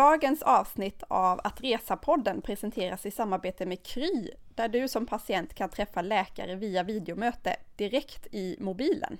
[0.00, 5.68] Dagens avsnitt av Att Resa-podden presenteras i samarbete med Kry, där du som patient kan
[5.70, 9.18] träffa läkare via videomöte direkt i mobilen.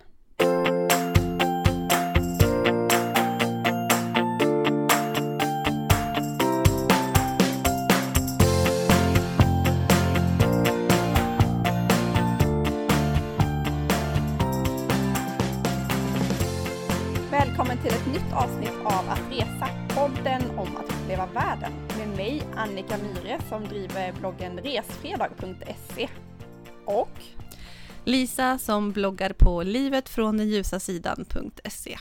[17.30, 19.49] Välkommen till ett nytt avsnitt av Att Resa,
[20.20, 26.08] podden om att uppleva världen med mig Annika Myre som driver bloggen resfredag.se
[26.84, 27.22] och
[28.04, 31.98] Lisa som bloggar på livetfråndenljusasidan.se.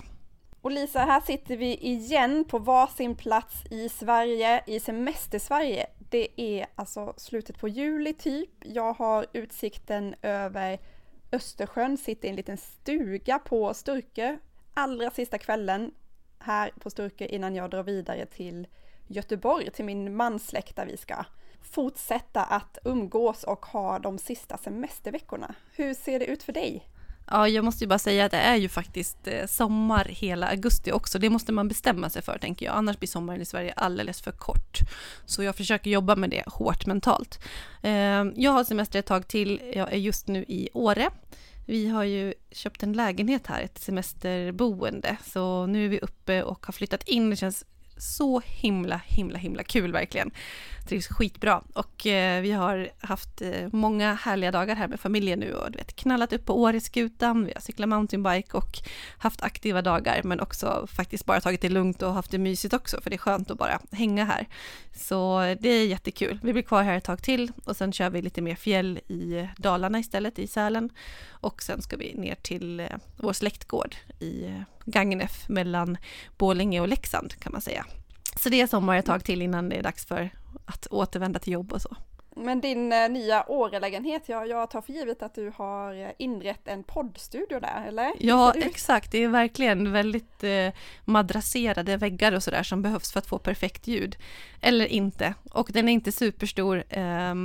[0.61, 5.85] Och Lisa, här sitter vi igen på varsin plats i Sverige, i semester-Sverige.
[6.09, 8.49] Det är alltså slutet på juli typ.
[8.65, 10.79] Jag har utsikten över
[11.31, 14.37] Östersjön, sitter i en liten stuga på Sturkö
[14.73, 15.91] allra sista kvällen
[16.39, 18.67] här på Sturkö innan jag drar vidare till
[19.07, 21.25] Göteborg, till min manssläkt där vi ska
[21.61, 25.55] fortsätta att umgås och ha de sista semesterveckorna.
[25.75, 26.89] Hur ser det ut för dig?
[27.31, 30.91] Ja, jag måste ju bara säga att det är ju faktiskt eh, sommar hela augusti
[30.91, 31.19] också.
[31.19, 32.75] Det måste man bestämma sig för, tänker jag.
[32.75, 34.79] Annars blir sommaren i Sverige alldeles för kort.
[35.25, 37.39] Så jag försöker jobba med det hårt mentalt.
[37.81, 37.91] Eh,
[38.35, 39.61] jag har semester ett tag till.
[39.75, 41.09] Jag är just nu i Åre.
[41.69, 45.17] Vi har ju köpt en lägenhet här, ett semesterboende.
[45.25, 47.29] Så nu är vi uppe och har flyttat in.
[47.29, 47.65] Det känns
[48.01, 50.31] så himla, himla, himla kul verkligen.
[50.87, 55.53] Trivs skitbra och eh, vi har haft eh, många härliga dagar här med familjen nu
[55.53, 58.77] och du vet knallat upp på Åreskutan, vi har cyklat mountainbike och
[59.17, 63.01] haft aktiva dagar men också faktiskt bara tagit det lugnt och haft det mysigt också
[63.01, 64.47] för det är skönt att bara hänga här.
[64.95, 66.39] Så det är jättekul.
[66.43, 69.47] Vi blir kvar här ett tag till och sen kör vi lite mer fjäll i
[69.57, 70.89] Dalarna istället, i Sälen.
[71.29, 72.87] Och sen ska vi ner till eh,
[73.17, 75.97] vår släktgård i Gagnef mellan
[76.37, 77.85] Bålinge och Leksand kan man säga.
[78.35, 80.29] Så det är sommar ett tag till innan det är dags för
[80.65, 81.95] att återvända till jobb och så.
[82.35, 86.67] Men din eh, nya Årelägenhet, jag, jag tar för givet att du har eh, inrett
[86.67, 88.11] en poddstudio där, eller?
[88.19, 89.11] Ja, exakt.
[89.11, 90.69] Det är verkligen väldigt eh,
[91.05, 94.17] madrasserade väggar och sådär som behövs för att få perfekt ljud.
[94.61, 95.33] Eller inte.
[95.51, 96.83] Och den är inte superstor.
[96.89, 97.35] Eh,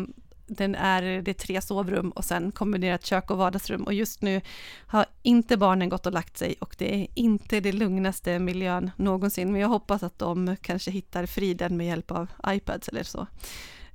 [0.58, 4.40] den är, det är tre sovrum och sen kombinerat kök och vardagsrum och just nu
[4.86, 9.52] har inte barnen gått och lagt sig och det är inte det lugnaste miljön någonsin
[9.52, 13.26] men jag hoppas att de kanske hittar friden med hjälp av iPads eller så.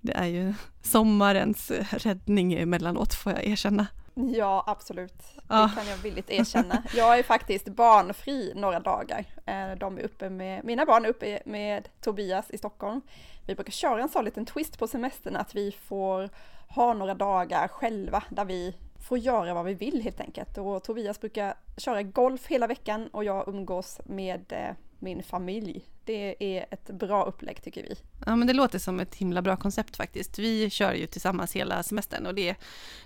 [0.02, 3.88] Det är ju sommarens räddning emellanåt får jag erkänna.
[4.14, 5.24] Ja, absolut.
[5.36, 6.84] Det kan jag villigt erkänna.
[6.96, 9.25] Jag är faktiskt barnfri några dagar.
[9.46, 13.02] Eh, de är uppe med, mina barn är uppe med Tobias i Stockholm.
[13.50, 16.30] Vi brukar köra en sån liten twist på semestern att vi får
[16.68, 18.76] ha några dagar själva där vi
[19.08, 20.58] får göra vad vi vill helt enkelt.
[20.58, 25.86] Och Tobias brukar köra golf hela veckan och jag umgås med eh, min familj.
[26.09, 27.96] Det är ett bra upplägg tycker vi.
[28.25, 30.40] Ja men det låter som ett himla bra koncept faktiskt.
[30.40, 32.56] Vi kör ju tillsammans hela semestern och det,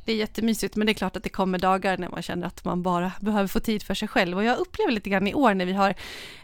[0.05, 2.65] det är jättemysigt men det är klart att det kommer dagar när man känner att
[2.65, 5.53] man bara behöver få tid för sig själv och jag upplever lite grann i år
[5.53, 5.95] när vi har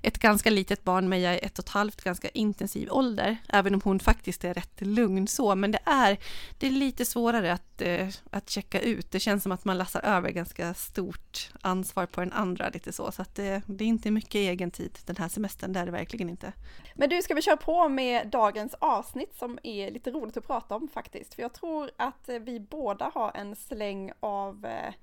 [0.02, 3.81] ett ganska litet barn, Meja är ett och ett halvt, ganska intensiv ålder, även om
[3.84, 6.18] hon faktiskt är rätt lugn så, men det är,
[6.58, 9.12] det är lite svårare att, eh, att checka ut.
[9.12, 13.12] Det känns som att man lassar över ganska stort ansvar på den andra lite så,
[13.12, 15.92] så att det, det är inte mycket egen tid den här semestern, det är det
[15.92, 16.49] verkligen inte.
[16.94, 20.76] Men du, ska vi köra på med dagens avsnitt som är lite roligt att prata
[20.76, 21.34] om faktiskt.
[21.34, 24.94] För jag tror att vi båda har en släng av eh,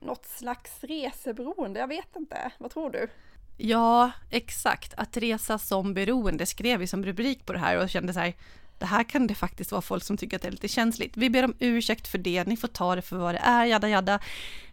[0.00, 1.80] något slags reseberoende.
[1.80, 3.08] Jag vet inte, vad tror du?
[3.56, 4.94] Ja, exakt.
[4.96, 8.34] Att resa som beroende skrev vi som rubrik på det här och kände så här,
[8.78, 11.16] det här kan det faktiskt vara folk som tycker att det är lite känsligt.
[11.16, 13.88] Vi ber om ursäkt för det, ni får ta det för vad det är, jada
[13.88, 14.20] jada.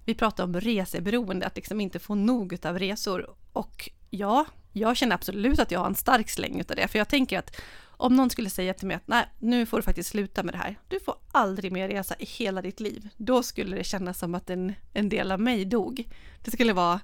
[0.06, 3.36] Vi pratar om reseberoende, att liksom inte få nog av resor.
[3.54, 4.46] Och ja,
[4.78, 7.62] jag känner absolut att jag har en stark släng utav det, för jag tänker att
[7.98, 10.58] om någon skulle säga till mig att nej, nu får du faktiskt sluta med det
[10.58, 10.80] här.
[10.88, 13.10] Du får aldrig mer resa i hela ditt liv.
[13.18, 16.08] Då skulle det kännas som att en, en del av mig dog.
[16.44, 17.00] Det skulle vara,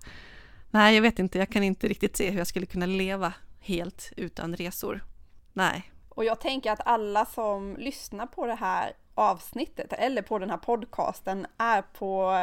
[0.70, 4.12] nej jag vet inte, jag kan inte riktigt se hur jag skulle kunna leva helt
[4.18, 5.04] utan resor.
[5.54, 5.92] Nej.
[6.10, 10.58] Och jag tänker att alla som lyssnar på det här avsnittet eller på den här
[10.58, 12.38] podcasten är på,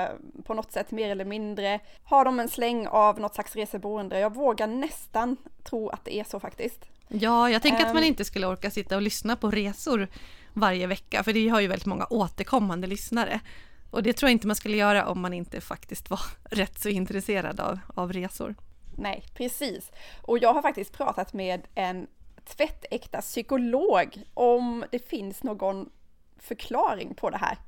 [0.44, 4.20] på något sätt mer eller mindre, har de en släng av något slags reseboende.
[4.20, 6.86] Jag vågar nästan tro att det är så faktiskt.
[7.08, 8.08] Ja, jag tänker att man ehm.
[8.08, 10.08] inte skulle orka sitta och lyssna på resor
[10.52, 13.40] varje vecka, för det har ju väldigt många återkommande lyssnare.
[13.90, 16.20] Och det tror jag inte man skulle göra om man inte faktiskt var
[16.50, 18.54] rätt så intresserad av, av resor.
[18.96, 19.90] Nej, precis.
[20.22, 22.06] Och jag har faktiskt pratat med en
[22.44, 25.90] tvättäkta psykolog om det finns någon
[26.42, 27.58] förklaring på det här.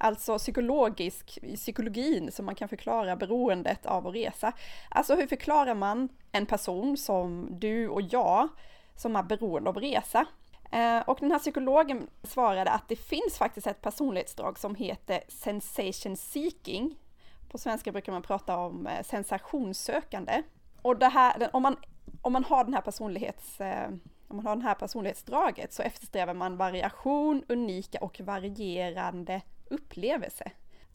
[0.00, 4.52] Alltså psykologisk, psykologin som man kan förklara beroendet av att resa.
[4.88, 8.48] Alltså hur förklarar man en person som du och jag
[8.96, 10.26] som är beroende av att resa.
[10.72, 16.16] Eh, och den här psykologen svarade att det finns faktiskt ett personlighetsdrag som heter sensation
[16.16, 16.98] seeking.
[17.48, 20.42] På svenska brukar man prata om eh, sensationssökande.
[20.82, 21.76] Och det här, om, man,
[22.22, 23.90] om man har den här personlighets eh,
[24.28, 30.50] om man har det här personlighetsdraget så eftersträvar man variation, unika och varierande upplevelse.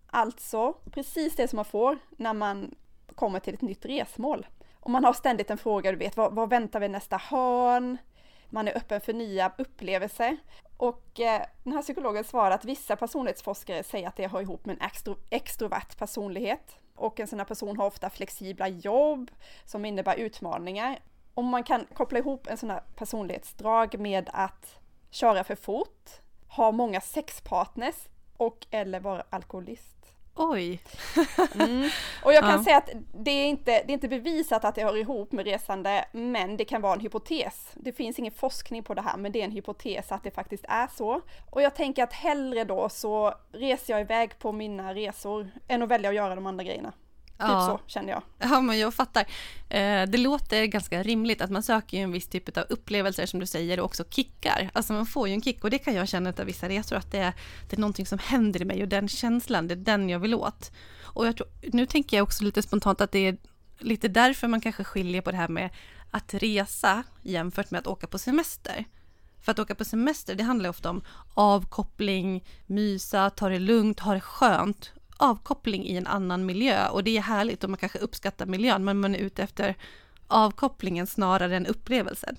[0.08, 2.76] Alltså precis det som man får när man
[3.16, 4.48] kommer till ett nytt resmål.
[4.80, 7.98] Och man har ständigt en fråga, du vet, vad, vad väntar vi nästa hörn?
[8.50, 10.38] Man är öppen för nya upplevelser.
[10.78, 14.74] Och eh, den här psykologen svarar att vissa personlighetsforskare säger att det hör ihop med
[14.74, 16.76] en extro, extrovert personlighet.
[16.96, 19.32] Och en sån här person har ofta flexibla jobb
[19.66, 21.00] som innebär utmaningar.
[21.34, 24.80] Om man kan koppla ihop en sån här personlighetsdrag med att
[25.12, 26.10] köra för fort,
[26.48, 27.96] ha många sexpartners
[28.38, 29.90] och eller vara alkoholist.
[30.36, 30.82] Oj!
[31.56, 31.90] Mm.
[32.26, 32.64] Och jag kan Ja.
[32.64, 36.06] säga att det är, inte, det är inte bevisat att det hör ihop med resande,
[36.12, 37.72] men det kan vara en hypotes.
[37.74, 40.66] Det finns ingen forskning på det här, men det är en hypotes att det faktiskt
[40.68, 41.22] är så.
[41.52, 45.90] Och jag tänker att hellre då så reser jag iväg på mina resor än att
[45.90, 46.94] välja att göra de andra grejerna.
[47.38, 47.80] Typ Ja.
[47.86, 48.22] så känner jag.
[48.40, 49.22] Ja, men jag fattar.
[49.70, 53.40] Eh, det låter ganska rimligt att man söker ju en viss typ av upplevelser som
[53.40, 54.70] du säger och också kickar.
[54.74, 57.12] Alltså man får ju en kick och det kan jag känna av vissa resor att
[57.12, 57.34] det är,
[57.70, 60.34] det är någonting som händer i mig och den känslan, det är den jag vill
[60.36, 60.72] åt.
[61.04, 63.38] Och jag tror, nu tänker jag också lite spontant att det är
[63.80, 65.70] lite därför man kanske skiljer på det här med
[66.12, 68.86] att resa jämfört med att åka på semester.
[69.42, 71.04] För att åka på semester, det handlar ofta om
[71.34, 74.92] avkoppling, mysa, ta det lugnt, ha det skönt.
[75.18, 79.00] Avkoppling i en annan miljö och det är härligt och man kanske uppskattar miljön men
[79.00, 79.76] man är ute efter
[80.28, 82.38] avkopplingen snarare än upplevelsen.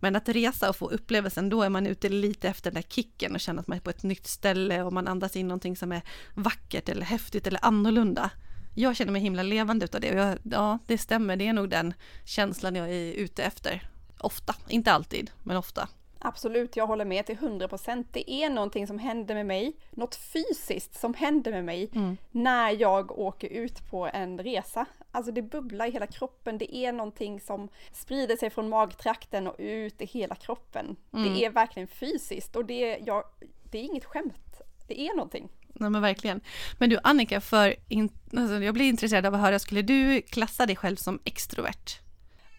[0.00, 3.34] Men att resa och få upplevelsen, då är man ute lite efter den där kicken
[3.34, 5.92] och känner att man är på ett nytt ställe och man andas in någonting som
[5.92, 6.02] är
[6.34, 8.30] vackert eller häftigt eller annorlunda.
[8.74, 11.70] Jag känner mig himla levande utav det och jag, ja, det stämmer, det är nog
[11.70, 11.94] den
[12.24, 13.90] känslan jag är ute efter.
[14.18, 15.88] Ofta, inte alltid, men ofta.
[16.26, 18.04] Absolut, jag håller med till 100%.
[18.12, 21.90] Det är någonting som händer med mig, något fysiskt som händer med mig
[22.30, 24.86] när jag åker ut på en resa.
[25.10, 29.54] Alltså det bubblar i hela kroppen, det är någonting som sprider sig från magtrakten och
[29.58, 30.96] ut i hela kroppen.
[31.10, 33.24] Det är verkligen fysiskt och det är, jag,
[33.70, 34.60] det är inget skämt.
[34.88, 35.48] Det är någonting.
[35.68, 36.40] Nej men verkligen.
[36.78, 40.66] Men du Annika, för in, alltså, jag blir intresserad av att höra, skulle du klassa
[40.66, 42.00] dig själv som extrovert?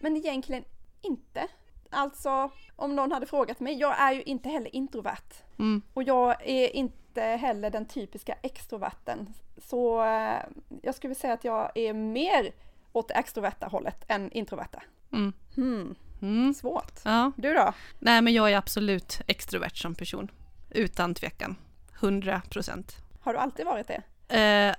[0.00, 0.64] Men egentligen
[1.02, 1.48] inte.
[1.90, 5.32] Alltså, om någon hade frågat mig, jag är ju inte heller introvert.
[5.58, 5.82] Mm.
[5.94, 9.34] Och jag är inte heller den typiska extroverten.
[9.56, 10.38] Så eh,
[10.82, 12.52] jag skulle säga att jag är mer
[12.92, 14.82] åt det extroverta hållet än introverta.
[15.12, 15.32] Mm.
[15.56, 16.54] Hmm, Mm.
[16.54, 16.92] svårt.
[17.04, 17.32] Ja.
[17.36, 17.72] Du då?
[17.98, 20.30] Nej men jag är absolut extrovert som person.
[20.70, 21.56] Utan tvekan.
[22.00, 22.96] 100 procent.
[23.20, 24.02] Har du alltid varit det?
[24.28, 24.74] Eh,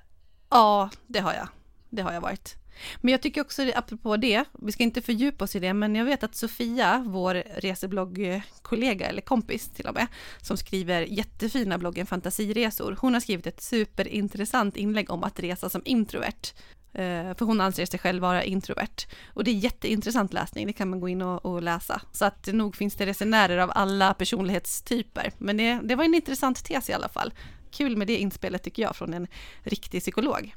[0.49, 1.47] ja, det har jag.
[1.89, 2.55] Det har jag varit.
[3.01, 6.05] Men jag tycker också, apropå det, vi ska inte fördjupa oss i det, men jag
[6.05, 10.07] vet att Sofia, vår resebloggkollega, eller kompis till och med,
[10.41, 15.81] som skriver jättefina bloggen Fantasiresor, hon har skrivit ett superintressant inlägg om att resa som
[15.85, 16.53] introvert.
[16.93, 19.07] Eh, för hon anser sig själv vara introvert.
[19.33, 22.01] Och det är jätteintressant läsning, det kan man gå in och, och läsa.
[22.11, 25.31] Så att nog finns det resenärer av alla personlighetstyper.
[25.37, 27.33] Men det, det var en intressant tes i alla fall.
[27.71, 29.27] Kul med det inspelet tycker jag från en
[29.63, 30.53] riktig psykolog.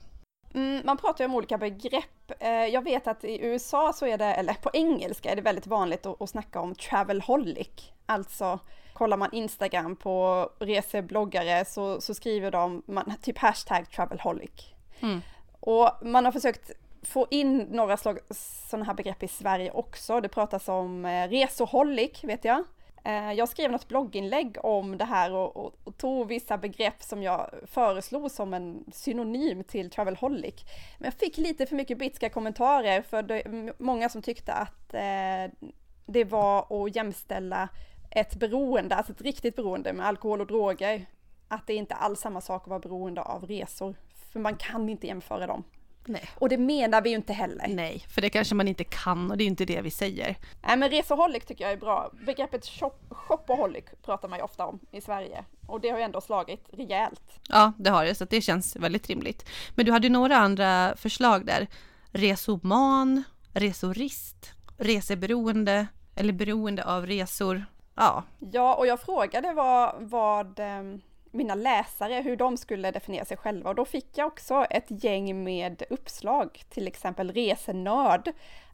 [0.55, 2.32] Mm, man pratar ju om olika begrepp.
[2.41, 5.67] Eh, jag vet att i USA så är det, eller på engelska är det väldigt
[5.67, 7.93] vanligt att, att snacka om travelholic.
[8.06, 8.58] Alltså
[8.93, 14.74] kollar man Instagram på resebloggare så, så skriver de man, typ hashtag travelholic.
[15.01, 15.22] Mm.
[15.60, 16.70] Och man har försökt
[17.03, 20.20] få in några sådana här begrepp i Sverige också.
[20.20, 22.65] Det pratas om eh, resoholic, vet jag.
[23.04, 27.22] Eh, jag skrev något blogginlägg om det här och, och, och tog vissa begrepp som
[27.22, 30.54] jag föreslog som en synonym till travelholic.
[30.98, 35.70] Men jag fick lite för mycket bitska kommentarer för det, många som tyckte att eh,
[36.06, 37.69] det var att jämställa
[38.10, 41.06] ett beroende, alltså ett riktigt beroende med alkohol och droger.
[41.48, 43.94] Att det inte alls samma sak att vara beroende av resor.
[44.32, 45.64] För man kan inte jämföra dem.
[46.10, 46.31] Nej.
[46.34, 47.69] Och det menar vi ju inte heller.
[47.69, 50.36] Nej, för det kanske man inte kan och det är inte det vi säger.
[50.62, 52.10] Nej men resoholic tycker jag är bra.
[52.26, 55.44] Begreppet shop, shopaholic pratar man ju ofta om i Sverige.
[55.67, 57.40] Och det har ju ändå slagit rejält.
[57.48, 59.48] Ja, det har det, så det känns väldigt rimligt.
[59.74, 61.67] Men du hade ju några andra förslag där.
[62.12, 65.86] Resoman, resorist, reseberoende
[66.17, 67.64] eller beroende av resor.
[67.94, 70.82] Ja, Ja, och jag frågade vad, vad eh,
[71.31, 73.70] mina läsare, hur de skulle definiera sig själva.
[73.70, 78.32] Och då fick jag också ett gäng med uppslag, till exempel resenörd.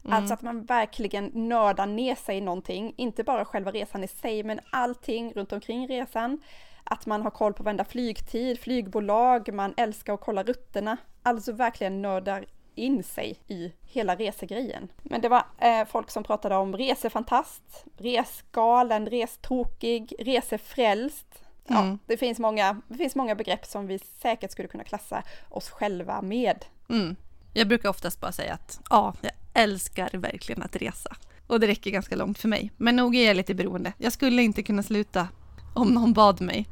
[0.09, 4.43] Alltså att man verkligen nördar ner sig i någonting, inte bara själva resan i sig,
[4.43, 6.41] men allting runt omkring resan.
[6.83, 10.97] Att man har koll på varenda flygtid, flygbolag, man älskar att kolla rutterna.
[11.23, 12.45] Alltså verkligen nördar
[12.75, 14.87] in sig i hela resegrejen.
[15.03, 21.43] Men det var eh, folk som pratade om resefantast, resgalen, restokig, resefrälst.
[21.67, 21.99] Ja, mm.
[22.05, 26.21] det, finns många, det finns många begrepp som vi säkert skulle kunna klassa oss själva
[26.21, 26.65] med.
[26.89, 27.15] Mm.
[27.53, 31.15] Jag brukar oftast bara säga att ja, jag älskar verkligen att resa.
[31.47, 32.71] Och det räcker ganska långt för mig.
[32.77, 33.93] Men nog är jag lite beroende.
[33.97, 35.27] Jag skulle inte kunna sluta
[35.73, 36.67] om någon bad mig.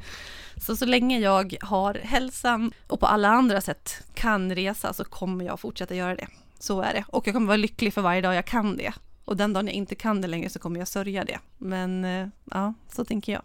[0.58, 5.46] Så så länge jag har hälsan och på alla andra sätt kan resa så kommer
[5.46, 6.28] jag fortsätta göra det.
[6.60, 7.06] Så är det.
[7.08, 8.94] Och jag kommer vara lycklig för varje dag jag kan det.
[9.26, 11.40] Och den dagen jag inte kan det längre så kommer jag sörja det.
[11.58, 13.42] Men eh, ja, så tänker jag.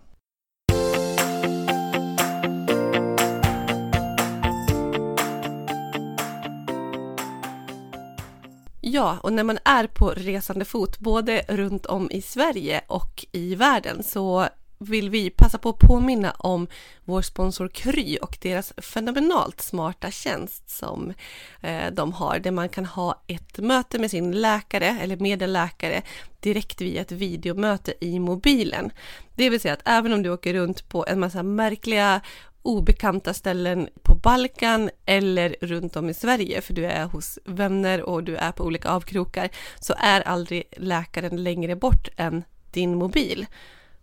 [8.92, 13.54] Ja, och när man är på resande fot, både runt om i Sverige och i
[13.54, 16.66] världen, så vill vi passa på att påminna om
[17.04, 21.12] vår sponsor Kry och deras fenomenalt smarta tjänst som
[21.60, 25.52] eh, de har, där man kan ha ett möte med sin läkare eller med en
[25.52, 26.02] läkare
[26.40, 28.90] direkt via ett videomöte i mobilen.
[29.34, 32.20] Det vill säga att även om du åker runt på en massa märkliga
[32.62, 38.24] obekanta ställen på Balkan eller runt om i Sverige, för du är hos vänner och
[38.24, 39.48] du är på olika avkrokar,
[39.80, 43.46] så är aldrig läkaren längre bort än din mobil.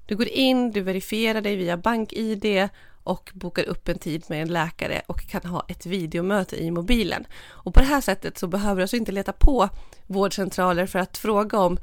[0.05, 2.69] Du går in, du verifierar dig via BankID
[3.03, 7.25] och bokar upp en tid med en läkare och kan ha ett videomöte i mobilen.
[7.47, 9.69] Och på det här sättet så behöver du alltså inte leta på
[10.07, 11.77] vårdcentraler för att fråga om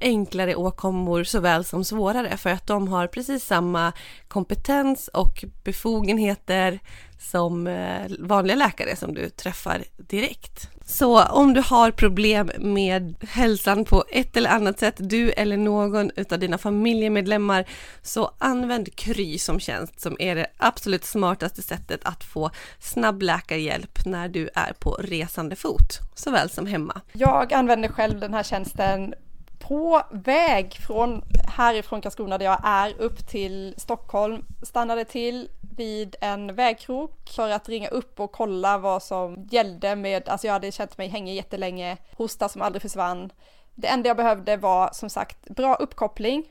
[0.00, 3.92] enklare åkommor såväl som svårare för att de har precis samma
[4.28, 6.80] kompetens och befogenheter
[7.18, 10.70] som eh, vanliga läkare som du träffar direkt.
[10.84, 16.10] Så om du har problem med hälsan på ett eller annat sätt, du eller någon
[16.30, 17.64] av dina familjemedlemmar,
[18.02, 24.06] så använd Kry som tjänst som är det absolut smartaste sättet att få snabb läkarhjälp
[24.06, 27.00] när du är på resande fot, såväl som hemma.
[27.12, 29.14] Jag använder själv den här tjänsten
[29.60, 36.54] på väg från härifrån Karlskrona där jag är upp till Stockholm stannade till vid en
[36.54, 40.98] vägkrok för att ringa upp och kolla vad som gällde med, alltså jag hade känt
[40.98, 43.32] mig hängig jättelänge, hosta som aldrig försvann.
[43.74, 46.44] Det enda jag behövde var som sagt bra uppkoppling,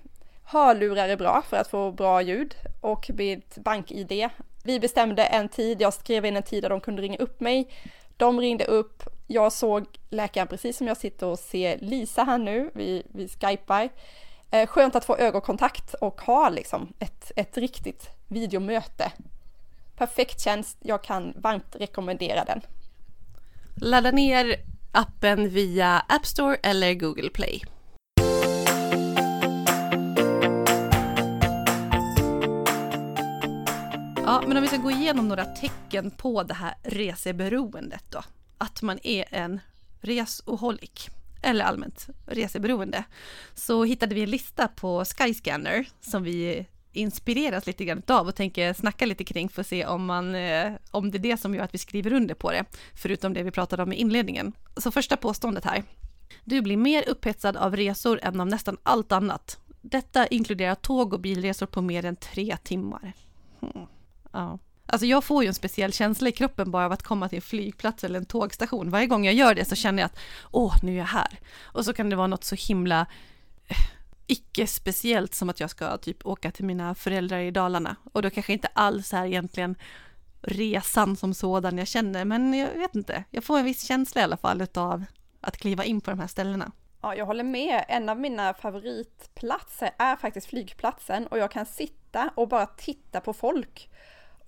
[0.43, 4.29] hörlurar är bra för att få bra ljud och mitt bank-id.
[4.63, 7.69] Vi bestämde en tid, jag skrev in en tid där de kunde ringa upp mig.
[8.17, 12.71] De ringde upp, jag såg läkaren precis som jag sitter och ser Lisa här nu,
[12.73, 13.89] vi, vi skypar.
[14.51, 19.11] Eh, skönt att få ögonkontakt och ha liksom ett, ett riktigt videomöte.
[19.97, 22.61] Perfekt tjänst, jag kan varmt rekommendera den.
[23.75, 24.55] Ladda ner
[24.91, 27.61] appen via App Store eller Google Play.
[34.15, 38.21] Ja, men om vi ska gå igenom några tecken på det här reseberoendet då.
[38.61, 39.59] Att man är en
[40.01, 41.09] resoholik
[41.41, 43.03] eller allmänt reseberoende,
[43.55, 48.73] så hittade vi en lista på Skyscanner som vi inspireras lite grann av och tänker
[48.73, 51.63] snacka lite kring för att se om, man, eh, om det är det som gör
[51.63, 54.53] att vi skriver under på det, förutom det vi pratade om i inledningen.
[54.77, 55.83] Så första påståendet här.
[56.43, 59.59] Du blir mer upphetsad av resor än av nästan allt annat.
[59.81, 63.13] Detta inkluderar tåg och bilresor på mer än tre timmar.
[63.59, 63.85] Hmm.
[64.31, 64.59] Ja.
[64.89, 67.41] Alltså jag får ju en speciell känsla i kroppen bara av att komma till en
[67.41, 68.89] flygplats eller en tågstation.
[68.89, 70.19] Varje gång jag gör det så känner jag att
[70.51, 71.39] åh, nu är jag här.
[71.61, 73.05] Och så kan det vara något så himla
[73.67, 73.77] eh,
[74.27, 77.95] icke-speciellt som att jag ska typ åka till mina föräldrar i Dalarna.
[78.13, 79.75] Och då kanske inte alls är egentligen
[80.41, 83.23] resan som sådan jag känner, men jag vet inte.
[83.29, 85.03] Jag får en viss känsla i alla fall av
[85.41, 86.71] att kliva in på de här ställena.
[87.01, 87.85] Ja, jag håller med.
[87.87, 93.33] En av mina favoritplatser är faktiskt flygplatsen och jag kan sitta och bara titta på
[93.33, 93.89] folk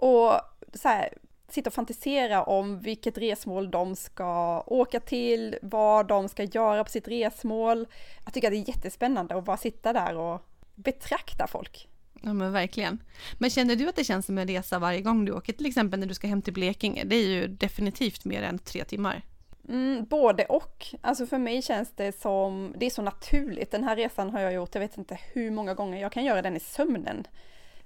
[0.01, 0.41] och
[0.73, 1.13] så här,
[1.49, 6.89] sitta och fantisera om vilket resmål de ska åka till, vad de ska göra på
[6.89, 7.87] sitt resmål.
[8.25, 10.41] Jag tycker att det är jättespännande att bara sitta där och
[10.75, 11.87] betrakta folk.
[12.21, 13.03] Ja men verkligen.
[13.37, 15.99] Men känner du att det känns som en resa varje gång du åker, till exempel
[15.99, 17.03] när du ska hem till Blekinge?
[17.03, 19.21] Det är ju definitivt mer än tre timmar.
[19.69, 20.85] Mm, både och.
[21.01, 23.71] Alltså för mig känns det som, det är så naturligt.
[23.71, 26.41] Den här resan har jag gjort, jag vet inte hur många gånger, jag kan göra
[26.41, 27.27] den i sömnen.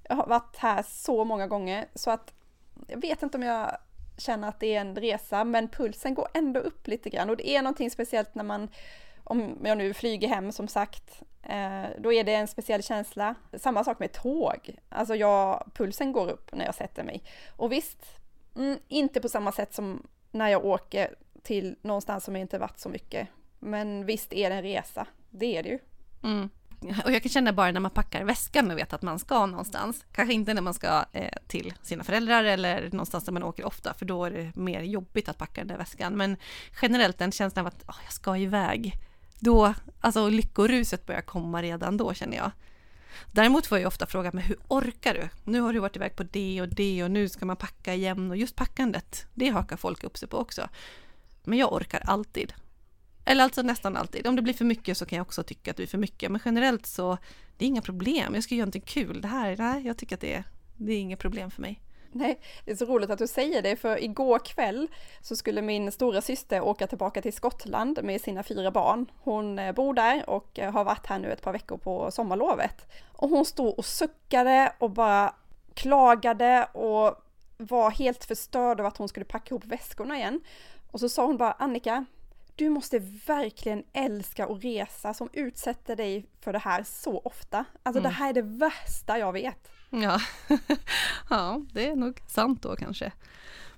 [0.10, 2.34] Jag har varit här så många gånger så att
[2.88, 3.78] jag vet inte om jag
[4.18, 7.50] känner att det är en resa, men pulsen går ändå upp lite grann och det
[7.50, 8.70] är någonting speciellt när man,
[9.24, 13.36] om jag nu flyger hem som sagt, eh, då är det en speciell känsla.
[13.54, 17.24] Samma sak med tåg, alltså jag, pulsen går upp när jag sätter mig.
[17.56, 18.06] Och visst,
[18.56, 22.80] mm, inte på samma sätt som när jag åker till någonstans som jag inte varit
[22.80, 23.28] så mycket.
[23.60, 25.80] Men visst är det en resa, det är det ju.
[26.24, 26.50] Mm
[27.06, 30.06] och jag kan känna bara när man packar väskan och vet att man ska någonstans.
[30.12, 33.94] Kanske inte när man ska eh, till sina föräldrar eller någonstans där man åker ofta,
[33.94, 36.18] för då är det mer jobbigt att packa den där väskan.
[36.18, 36.38] Men
[36.82, 38.94] generellt den känslan av att oh, jag ska iväg.
[39.40, 42.52] Då, alltså lyckoruset börjar komma redan då känner jag.
[43.32, 45.30] Däremot får jag ofta fråga, men hur orkar du?
[45.44, 48.32] Nu har du varit iväg på det och det och nu ska man packa igen
[48.32, 50.70] och just packandet, det hakar folk upp sig på också.
[51.44, 52.54] Men jag orkar alltid.
[53.26, 54.28] Eller alltså nästan alltid.
[54.28, 56.32] Om det blir för mycket så kan jag också tycka att det är för mycket.
[56.32, 57.18] Men generellt så,
[57.58, 58.34] det är inga problem.
[58.36, 59.22] Jag ska göra någonting kul.
[59.22, 60.44] Det här, nej, jag tycker att det är,
[60.78, 61.82] det är inga problem för mig.
[62.12, 64.88] Nej, det är så roligt att du säger det, för igår kväll
[65.22, 69.12] så skulle min stora syster åka tillbaka till Skottland med sina fyra barn.
[69.24, 72.92] Hon eh, bor där och eh, har varit här nu ett par veckor på sommarlovet.
[73.12, 75.34] Och hon stod och suckade och bara
[75.74, 77.16] klagade och
[77.58, 80.42] var helt förstörd av att hon skulle packa ihop väskorna igen.
[80.92, 82.06] Och så sa hon bara Annika,
[82.56, 87.66] du måste verkligen älska att resa som utsätter dig för det här så ofta.
[87.84, 88.04] Alltså mm.
[88.04, 89.72] det här är det värsta jag vet.
[89.90, 90.22] Ja.
[91.30, 93.12] ja, det är nog sant då kanske.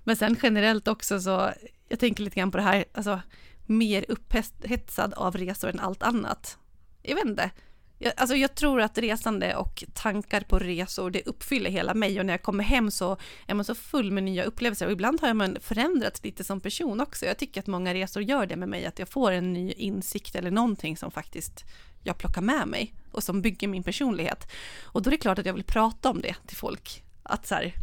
[0.04, 1.52] Men sen generellt också så,
[1.88, 3.22] jag tänker lite grann på det här, alltså
[3.66, 6.58] mer upphetsad av resor än allt annat.
[7.02, 7.52] Jag vet inte,
[8.00, 12.26] jag, alltså jag tror att resande och tankar på resor, det uppfyller hela mig och
[12.26, 15.34] när jag kommer hem så är man så full med nya upplevelser och ibland har
[15.34, 17.26] man förändrats lite som person också.
[17.26, 20.36] Jag tycker att många resor gör det med mig, att jag får en ny insikt
[20.36, 21.66] eller någonting som faktiskt
[22.04, 24.52] jag plockar med mig och som bygger min personlighet.
[24.84, 27.04] Och då är det klart att jag vill prata om det till folk.
[27.24, 27.74] Att så här,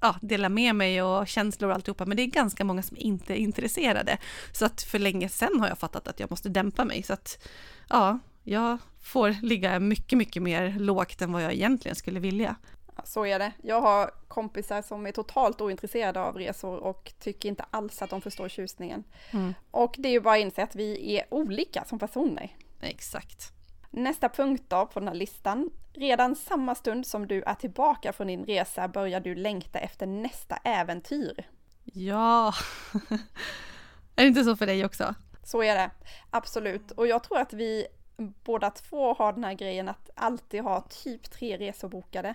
[0.00, 3.34] ja, dela med mig och känslor och alltihopa, men det är ganska många som inte
[3.34, 4.18] är intresserade.
[4.52, 7.02] Så att för länge sedan har jag fattat att jag måste dämpa mig.
[7.02, 7.48] Så att
[7.88, 12.56] ja, jag får ligga mycket, mycket mer lågt än vad jag egentligen skulle vilja.
[13.04, 13.52] Så är det.
[13.62, 18.20] Jag har kompisar som är totalt ointresserade av resor och tycker inte alls att de
[18.20, 19.04] förstår tjusningen.
[19.30, 19.54] Mm.
[19.70, 22.56] Och det är ju bara att inse att vi är olika som personer.
[22.80, 23.52] Exakt.
[23.90, 25.70] Nästa punkt då på den här listan.
[25.92, 30.56] Redan samma stund som du är tillbaka från din resa börjar du längta efter nästa
[30.56, 31.48] äventyr.
[31.84, 32.54] Ja,
[34.16, 35.14] är det inte så för dig också?
[35.44, 35.90] Så är det,
[36.30, 36.90] absolut.
[36.90, 37.86] Och jag tror att vi
[38.16, 42.34] båda två har den här grejen att alltid ha typ tre resor bokade.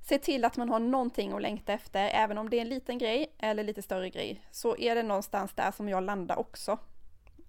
[0.00, 2.98] Se till att man har någonting att längta efter, även om det är en liten
[2.98, 4.46] grej eller lite större grej.
[4.50, 6.78] Så är det någonstans där som jag landar också.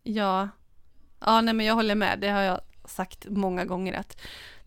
[0.04, 0.50] Ja,
[1.20, 2.20] ja nej men jag håller med.
[2.20, 4.22] Det har jag sagt många gånger att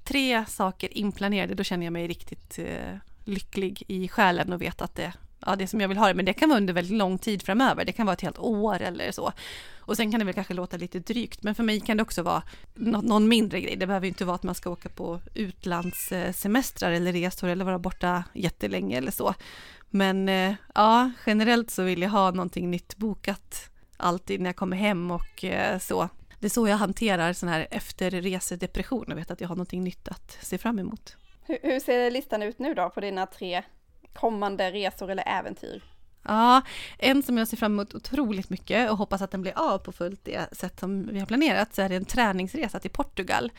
[0.05, 4.95] tre saker inplanerade, då känner jag mig riktigt eh, lycklig i själen och vet att
[4.95, 5.13] det
[5.47, 7.43] ja, det som jag vill ha det, men det kan vara under väldigt lång tid
[7.43, 7.85] framöver.
[7.85, 9.33] Det kan vara ett helt år eller så.
[9.81, 12.23] Och sen kan det väl kanske låta lite drygt, men för mig kan det också
[12.23, 12.43] vara
[12.75, 13.77] någon mindre grej.
[13.77, 18.25] Det behöver inte vara att man ska åka på utlandssemestrar eller resor eller vara borta
[18.35, 19.35] jättelänge eller så.
[19.91, 24.77] Men eh, ja, generellt så vill jag ha någonting nytt bokat alltid när jag kommer
[24.77, 26.09] hem och eh, så.
[26.41, 30.09] Det är så jag hanterar sån här efterresedepression och vet att jag har någonting nytt
[30.09, 31.17] att se fram emot.
[31.47, 33.63] Hur, hur ser listan ut nu då på dina tre
[34.21, 35.83] kommande resor eller äventyr?
[36.23, 36.63] Ja,
[36.99, 39.93] en som jag ser fram emot otroligt mycket och hoppas att den blir av på
[39.93, 43.53] fullt det sätt som vi har planerat, så är det en träningsresa till Portugal.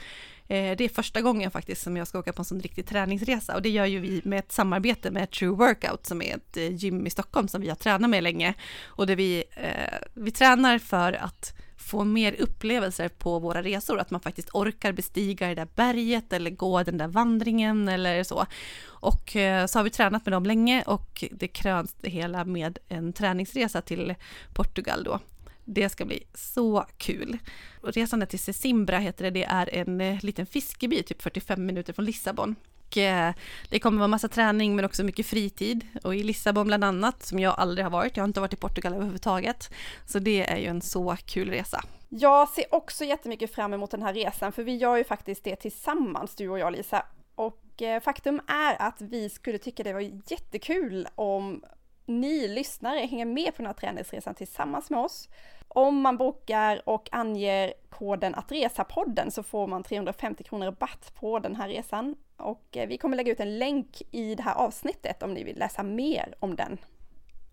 [0.48, 3.56] Eh, det är första gången faktiskt som jag ska åka på en sån riktig träningsresa
[3.56, 6.76] och det gör ju vi med ett samarbete med True Workout som är ett eh,
[6.76, 8.54] gym i Stockholm som vi har tränat med länge
[8.86, 11.54] och där vi, eh, vi tränar för att
[11.90, 16.52] få mer upplevelser på våra resor, att man faktiskt orkar bestiga det där berget eller
[16.52, 18.46] gå den där vandringen eller så.
[18.86, 22.78] Och eh, så har vi tränat med dem länge och det kröns det hela med
[22.88, 24.16] en träningsresa till
[24.54, 25.20] Portugal då.
[25.66, 27.38] Det ska bli så kul.
[27.84, 32.06] Resan till Sesimbra heter det, det är en eh, liten fiskeby, typ 45 minuter från
[32.06, 32.56] Lissabon.
[32.90, 33.34] Och eh,
[33.70, 35.88] det kommer vara massa träning men också mycket fritid.
[36.04, 38.56] Och i Lissabon bland annat, som jag aldrig har varit, jag har inte varit i
[38.56, 39.70] Portugal överhuvudtaget.
[40.06, 41.82] Så det är ju en så kul resa.
[42.10, 45.56] Jag ser också jättemycket fram emot den här resan, för vi gör ju faktiskt det
[45.56, 47.06] tillsammans, du och jag Lisa.
[47.36, 51.64] Och eh, faktum är att vi skulle tycka det var jättekul om
[52.06, 55.30] ni lyssnare hänger med på den här träningsresan tillsammans med oss.
[55.68, 61.40] Om man bokar och anger koden att resa-podden så får man 350 kronor rabatt på
[61.40, 62.16] den här resan.
[62.40, 65.60] Och eh, vi kommer lägga ut en länk i det här avsnittet om ni vill
[65.60, 66.78] läsa mer om den.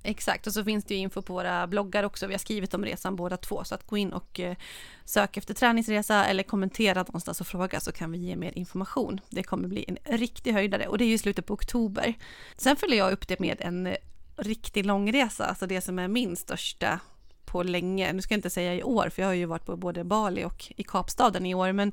[0.02, 2.26] Exakt, och så finns det ju info på våra bloggar också.
[2.26, 4.56] Vi har skrivit om resan båda två, så att gå in och eh,
[5.04, 9.20] sök efter träningsresa eller kommentera någonstans och fråga så kan vi ge mer information.
[9.28, 12.14] Det kommer bli en riktig höjdare och det är ju i slutet på oktober.
[12.56, 13.96] Sen följer jag upp det med en eh,
[14.36, 17.00] riktig långresa, alltså det som är min största
[17.46, 18.12] på länge.
[18.12, 20.44] Nu ska jag inte säga i år, för jag har ju varit på både Bali
[20.44, 21.92] och i Kapstaden i år, men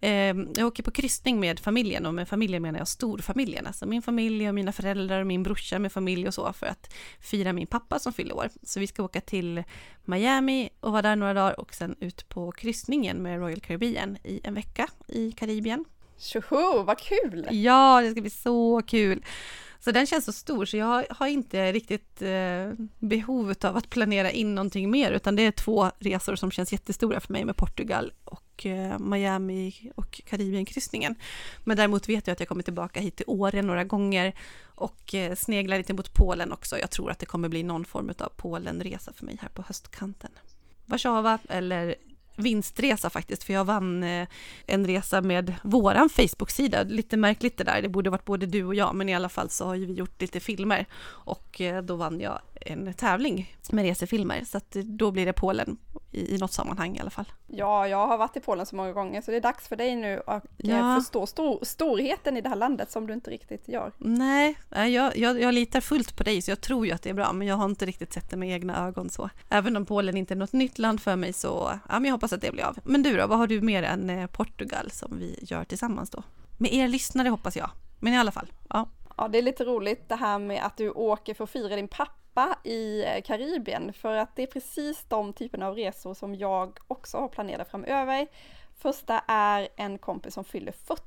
[0.00, 0.10] eh,
[0.56, 4.48] jag åker på kryssning med familjen och med familjen menar jag storfamiljen, alltså min familj
[4.48, 7.98] och mina föräldrar och min brorsa med familj och så för att fira min pappa
[7.98, 8.48] som fyller år.
[8.62, 9.62] Så vi ska åka till
[10.04, 14.40] Miami och vara där några dagar och sen ut på kryssningen med Royal Caribbean i
[14.44, 15.84] en vecka i Karibien.
[16.18, 17.46] Tjoho, vad kul!
[17.50, 19.24] Ja, det ska bli så kul!
[19.84, 24.30] Så den känns så stor så jag har inte riktigt eh, behov av att planera
[24.30, 28.12] in någonting mer utan det är två resor som känns jättestora för mig med Portugal
[28.24, 31.14] och eh, Miami och Karibienkryssningen.
[31.64, 35.34] Men däremot vet jag att jag kommer tillbaka hit till Åre några gånger och eh,
[35.34, 36.78] sneglar lite mot Polen också.
[36.78, 40.30] Jag tror att det kommer bli någon form av Polenresa för mig här på höstkanten.
[40.86, 41.94] Warszawa eller
[42.36, 44.28] vinstresa faktiskt, för jag vann eh,
[44.66, 46.82] en resa med våran Facebook-sida.
[46.82, 49.50] Lite märkligt det där, det borde varit både du och jag, men i alla fall
[49.50, 53.84] så har ju vi gjort lite filmer och eh, då vann jag en tävling med
[53.84, 55.78] resefilmer, så att då blir det Polen
[56.12, 57.32] i, i något sammanhang i alla fall.
[57.46, 59.96] Ja, jag har varit i Polen så många gånger så det är dags för dig
[59.96, 60.96] nu att eh, ja.
[61.00, 63.92] förstå stor, storheten i det här landet som du inte riktigt gör.
[63.98, 67.14] Nej, jag, jag, jag litar fullt på dig så jag tror ju att det är
[67.14, 69.30] bra men jag har inte riktigt sett det med egna ögon så.
[69.48, 72.32] Även om Polen inte är något nytt land för mig så, ja men jag hoppas
[72.32, 72.78] att det blir av.
[72.84, 76.22] Men du då, vad har du mer än eh, Portugal som vi gör tillsammans då?
[76.58, 78.88] Med er lyssnare hoppas jag, men i alla fall, ja.
[79.16, 81.88] Ja, det är lite roligt det här med att du åker för att fira din
[81.88, 86.78] pappa i eh, Karibien för att det är precis de typerna av resor som jag
[86.88, 88.26] också har planerat framöver.
[88.78, 91.02] Första är en kompis som fyller 40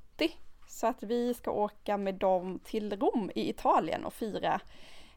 [0.67, 4.60] så att vi ska åka med dem till Rom i Italien och fira.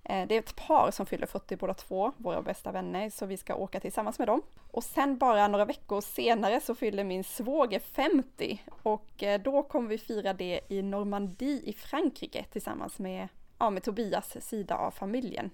[0.09, 3.37] Eh, det är ett par som fyller 40 båda två, våra bästa vänner, så vi
[3.37, 4.43] ska åka tillsammans med dem.
[4.71, 9.89] Och sen bara några veckor senare så fyller min svåger 50 och eh, då kommer
[9.89, 15.51] vi fira det i Normandie i Frankrike tillsammans med, ja, med Tobias sida av familjen.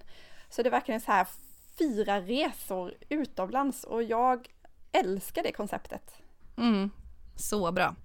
[0.49, 1.27] Så det är verkligen så här
[1.79, 4.47] fyra resor utomlands och jag
[4.91, 6.15] älskar det konceptet.
[6.57, 6.89] Mm,
[7.35, 7.95] så bra.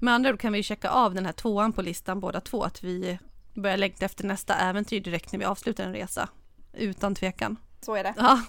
[0.00, 2.84] Med andra ord kan vi checka av den här tvåan på listan båda två, att
[2.84, 3.18] vi
[3.54, 6.28] börjar längta efter nästa äventyr direkt när vi avslutar en resa.
[6.72, 7.56] Utan tvekan.
[7.80, 8.14] Så är det.
[8.16, 8.42] Ja.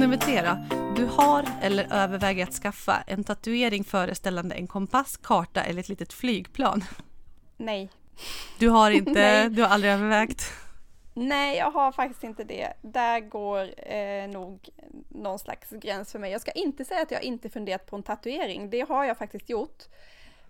[0.00, 0.76] Nummer tre då.
[0.96, 6.12] Du har eller överväger att skaffa en tatuering föreställande en kompass, karta eller ett litet
[6.12, 6.84] flygplan.
[7.56, 7.90] Nej.
[8.58, 10.52] Du har inte, du har aldrig övervägt?
[11.18, 12.72] Nej, jag har faktiskt inte det.
[12.82, 14.68] Där går eh, nog
[15.08, 16.32] någon slags gräns för mig.
[16.32, 18.70] Jag ska inte säga att jag inte funderat på en tatuering.
[18.70, 19.84] Det har jag faktiskt gjort.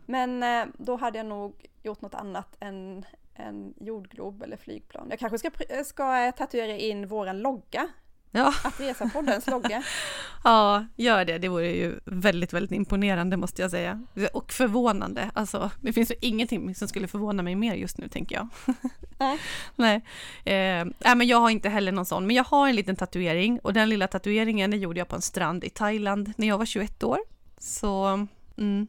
[0.06, 5.06] Men eh, då hade jag nog gjort något annat än en jordglob eller flygplan.
[5.10, 5.50] Jag kanske ska,
[5.84, 7.88] ska tatuera in våran logga
[8.30, 8.54] Ja.
[8.64, 9.82] Att resa poddens logga.
[10.44, 11.38] ja, gör det.
[11.38, 14.02] Det vore ju väldigt, väldigt imponerande måste jag säga.
[14.32, 15.30] Och förvånande.
[15.34, 18.48] Alltså, det finns ju ingenting som skulle förvåna mig mer just nu tänker jag.
[19.18, 19.38] Nej.
[19.76, 19.96] Nej.
[20.44, 22.26] Eh, men jag har inte heller någon sån.
[22.26, 25.22] Men jag har en liten tatuering och den lilla tatueringen den gjorde jag på en
[25.22, 27.18] strand i Thailand när jag var 21 år.
[27.58, 28.26] Så,
[28.58, 28.86] mm.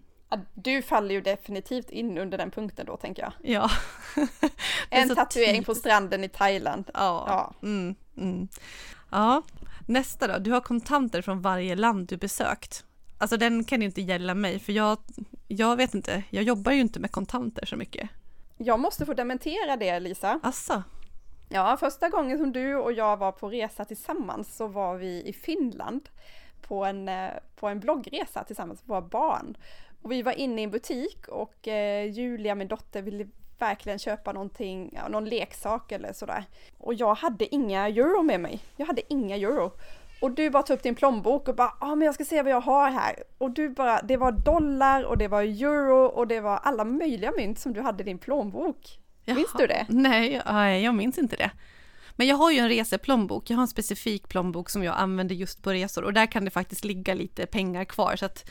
[0.53, 3.33] Du faller ju definitivt in under den punkten då tänker jag.
[3.41, 3.69] Ja.
[4.89, 6.89] en tatuering på stranden i Thailand.
[6.93, 7.25] Ja.
[7.27, 7.67] ja.
[7.67, 8.47] Mm, mm.
[9.11, 9.43] Ja,
[9.85, 10.39] nästa då.
[10.39, 12.85] Du har kontanter från varje land du besökt.
[13.17, 14.97] Alltså den kan ju inte gälla mig för jag,
[15.47, 18.09] jag vet inte, jag jobbar ju inte med kontanter så mycket.
[18.57, 20.39] Jag måste få dementera det Lisa.
[20.43, 20.83] Asså?
[21.49, 25.33] Ja, första gången som du och jag var på resa tillsammans så var vi i
[25.33, 26.09] Finland
[26.61, 29.57] på en, eh, på en bloggresa tillsammans med våra barn.
[30.01, 33.27] Och vi var inne i en butik och eh, Julia, min dotter, ville
[33.59, 36.43] verkligen köpa någonting, ja, någon leksak eller sådär.
[36.77, 38.59] Och jag hade inga euro med mig.
[38.75, 39.71] Jag hade inga euro.
[40.21, 42.41] Och du bara tog upp din plånbok och bara, ja ah, men jag ska se
[42.41, 43.23] vad jag har här.
[43.37, 47.31] Och du bara, det var dollar och det var euro och det var alla möjliga
[47.37, 48.99] mynt som du hade i din plånbok.
[49.25, 49.35] Jaha.
[49.35, 49.85] Minns du det?
[49.89, 50.41] Nej,
[50.83, 51.51] jag minns inte det.
[52.15, 55.63] Men jag har ju en reseplånbok, jag har en specifik plånbok som jag använder just
[55.63, 58.49] på resor och där kan det faktiskt ligga lite pengar kvar så att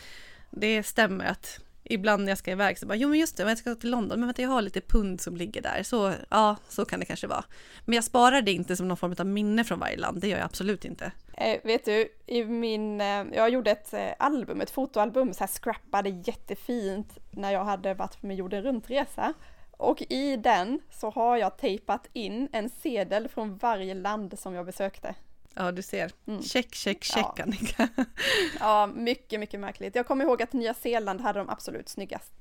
[0.51, 3.59] det stämmer att ibland när jag ska iväg så bara, jo men just det, jag
[3.59, 6.85] ska till London, men vänta jag har lite pund som ligger där, så ja, så
[6.85, 7.45] kan det kanske vara.
[7.85, 10.39] Men jag sparar det inte som någon form av minne från varje land, det gör
[10.39, 11.13] jag absolut inte.
[11.35, 15.49] Eh, vet du, i min, eh, jag gjorde ett eh, album, ett fotoalbum, så här
[15.63, 19.35] scrappade jättefint när jag hade varit med jorden runt-resa.
[19.71, 24.67] Och i den så har jag tejpat in en sedel från varje land som jag
[24.67, 25.15] besökte.
[25.59, 26.13] Ja, du ser.
[26.27, 26.43] Mm.
[26.43, 27.43] Check, check, check ja.
[27.43, 27.89] Annika.
[28.61, 29.95] ja, mycket, mycket märkligt.
[29.95, 32.33] Jag kommer ihåg att Nya Zeeland hade de absolut snyggast,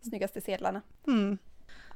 [0.00, 0.82] snyggaste sedlarna.
[1.06, 1.38] Mm.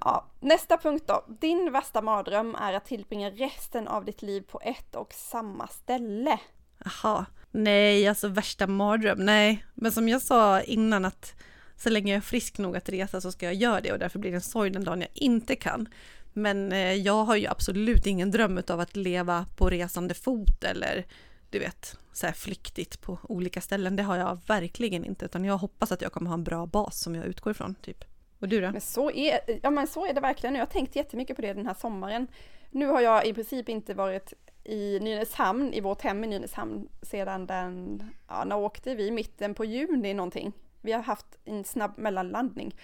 [0.01, 1.25] Ja, nästa punkt då.
[1.41, 6.39] Din värsta mardröm är att tillbringa resten av ditt liv på ett och samma ställe.
[6.85, 9.65] Jaha, nej, alltså värsta mardröm, nej.
[9.75, 11.35] Men som jag sa innan att
[11.77, 14.19] så länge jag är frisk nog att resa så ska jag göra det och därför
[14.19, 15.89] blir det en sorg den dagen jag inte kan.
[16.33, 21.07] Men eh, jag har ju absolut ingen dröm av att leva på resande fot eller
[21.51, 23.97] du vet, så här flyktigt på olika ställen.
[23.97, 27.01] Det har jag verkligen inte, utan jag hoppas att jag kommer ha en bra bas
[27.01, 28.05] som jag utgår ifrån, typ.
[28.39, 28.71] Och du då?
[28.71, 30.55] Men så är, ja, men så är det verkligen.
[30.55, 32.27] Jag har tänkt jättemycket på det den här sommaren.
[32.71, 37.47] Nu har jag i princip inte varit i Nynäshamn, i vårt hem i Nynäshamn sedan
[37.47, 39.11] den, ja när åkte vi?
[39.11, 40.53] Mitten på juni någonting.
[40.81, 42.75] Vi har haft en snabb mellanlandning.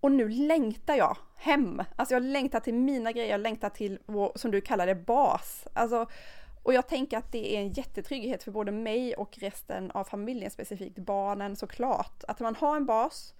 [0.00, 1.82] Och nu längtar jag hem.
[1.96, 5.66] Alltså jag längtar till mina grejer, jag längtar till vår, som du kallar det, bas.
[5.72, 6.06] Alltså,
[6.62, 10.50] och jag tänker att det är en jättetrygghet för både mig och resten av familjen,
[10.50, 12.24] specifikt barnen såklart.
[12.28, 13.34] Att man har en bas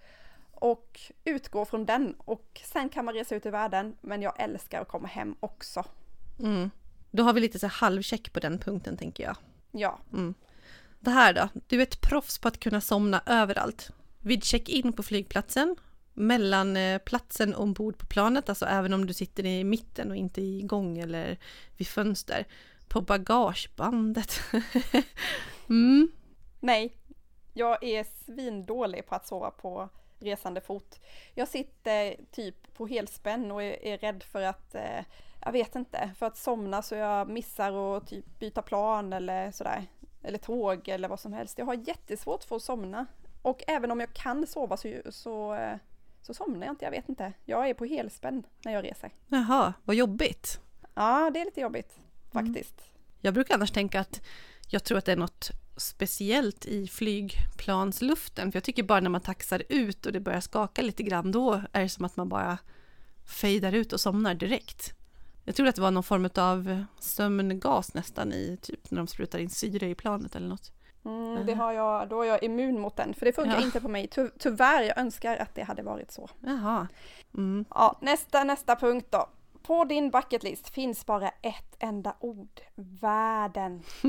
[0.51, 3.95] och utgår från den och sen kan man resa ut i världen.
[4.01, 5.85] Men jag älskar att komma hem också.
[6.39, 6.69] Mm.
[7.11, 9.35] Då har vi lite så halvcheck på den punkten tänker jag.
[9.71, 9.99] Ja.
[10.13, 10.33] Mm.
[10.99, 11.49] Det här då?
[11.67, 13.89] Du är ett proffs på att kunna somna överallt.
[14.19, 15.75] Vid check-in på flygplatsen,
[16.19, 20.41] mellan eh, platsen ombord på planet, alltså även om du sitter i mitten och inte
[20.41, 21.37] i gång eller
[21.77, 22.47] vid fönster.
[22.87, 24.39] På bagagebandet.
[25.69, 26.11] mm.
[26.59, 26.93] Nej,
[27.53, 30.99] jag är svindålig på att sova på resande fot.
[31.33, 35.03] Jag sitter typ på helspänn och är, är rädd för att, eh,
[35.45, 39.85] jag vet inte, för att somna så jag missar att typ byta plan eller sådär.
[40.23, 41.57] Eller tåg eller vad som helst.
[41.57, 43.05] Jag har jättesvårt för att somna.
[43.41, 45.75] Och även om jag kan sova så, så, eh,
[46.21, 47.33] så somnar jag inte, jag vet inte.
[47.45, 49.11] Jag är på helspänn när jag reser.
[49.27, 50.59] Jaha, vad jobbigt.
[50.93, 51.99] Ja, det är lite jobbigt
[52.31, 52.79] faktiskt.
[52.79, 52.89] Mm.
[53.21, 54.21] Jag brukar annars tänka att
[54.67, 58.51] jag tror att det är något speciellt i flygplansluften.
[58.51, 61.61] För jag tycker bara när man taxar ut och det börjar skaka lite grann, då
[61.71, 62.57] är det som att man bara
[63.25, 64.93] fejdar ut och somnar direkt.
[65.43, 69.39] Jag tror att det var någon form av sömngas nästan i, typ när de sprutar
[69.39, 70.71] in syre i planet eller något.
[71.05, 73.61] Mm, det har jag, då är jag immun mot den, för det funkar ja.
[73.61, 74.07] inte på mig.
[74.07, 76.29] Ty tyvärr, jag önskar att det hade varit så.
[76.39, 76.87] Jaha.
[77.37, 77.65] Mm.
[77.69, 79.29] Ja, nästa, nästa punkt då.
[79.61, 82.61] På din bucketlist finns bara ett enda ord.
[82.75, 83.83] Världen.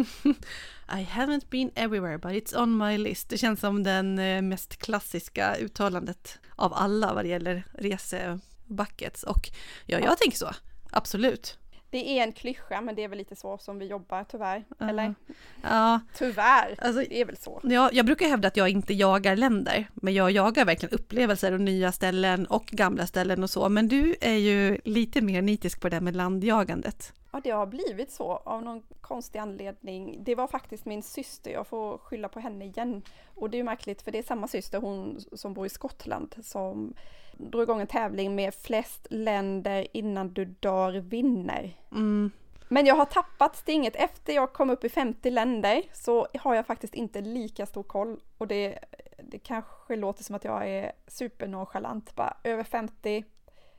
[0.89, 3.29] I haven't been everywhere but it's on my list.
[3.29, 9.23] Det känns som den eh, mest klassiska uttalandet av alla vad det gäller resebuckets.
[9.23, 9.49] Och
[9.87, 10.51] ja, jag tänker så.
[10.91, 11.60] Absolut.
[11.91, 14.65] Det är en klyscha, men det är väl lite så som vi jobbar tyvärr.
[14.83, 15.15] Uh, Eller?
[15.63, 16.01] Ja.
[16.15, 17.61] Tyvärr, alltså, det är väl så.
[17.63, 21.61] Ja, jag brukar hävda att jag inte jagar länder, men jag jagar verkligen upplevelser och
[21.61, 23.69] nya ställen och gamla ställen och så.
[23.69, 27.13] Men du är ju lite mer nitisk på det med landjagandet.
[27.33, 30.25] Ja, det har blivit så av någon konstig anledning.
[30.25, 33.03] Det var faktiskt min syster, jag får skylla på henne igen.
[33.35, 36.35] Och det är ju märkligt för det är samma syster, hon som bor i Skottland,
[36.43, 36.95] som
[37.41, 41.77] drog igång en tävling med flest länder innan du dör vinner.
[41.93, 42.31] Mm.
[42.69, 43.97] Men jag har tappat stinget.
[43.97, 48.21] Efter jag kom upp i 50 länder så har jag faktiskt inte lika stor koll.
[48.39, 48.79] Och det,
[49.19, 52.15] det kanske låter som att jag är supernonchalant.
[52.17, 53.25] Bara över 50,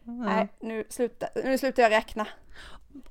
[0.07, 0.19] mm.
[0.19, 2.27] nej nu slutar, nu slutar jag räkna.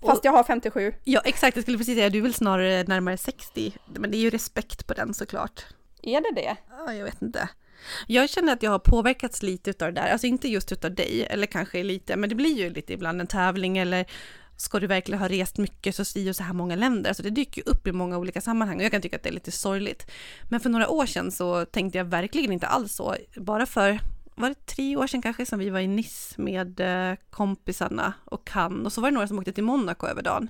[0.01, 0.95] Fast och, jag har 57.
[1.05, 3.77] Ja exakt, jag skulle precis säga du är väl snarare närmare 60.
[3.87, 5.65] Men det är ju respekt på den såklart.
[6.03, 6.57] Är det det?
[6.71, 7.49] Ja, jag vet inte.
[8.07, 11.27] Jag känner att jag har påverkats lite utav det där, alltså inte just utav dig,
[11.31, 14.07] eller kanske lite, men det blir ju lite ibland en tävling eller
[14.57, 17.31] ska du verkligen ha rest mycket så si och så här många länder, alltså det
[17.31, 19.51] dyker ju upp i många olika sammanhang och jag kan tycka att det är lite
[19.51, 20.11] sorgligt.
[20.49, 24.01] Men för några år sedan så tänkte jag verkligen inte alls så, bara för
[24.35, 28.47] var det tre år sedan kanske som vi var i Nice med eh, kompisarna och
[28.47, 30.49] kan och så var det några som åkte till Monaco över dagen.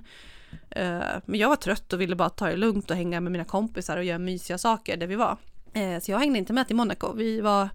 [0.69, 3.45] Eh, men jag var trött och ville bara ta det lugnt och hänga med mina
[3.45, 5.37] kompisar och göra mysiga saker där vi var.
[5.73, 7.13] Eh, så jag hängde inte med till Monaco.
[7.13, 7.69] Vi var,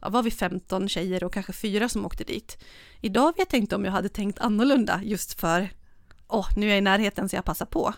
[0.00, 2.64] ja, var vi 15 tjejer och kanske fyra som åkte dit.
[3.00, 5.68] Idag vet jag inte om jag hade tänkt annorlunda just för,
[6.28, 7.94] åh, oh, nu är jag i närheten så jag passar på.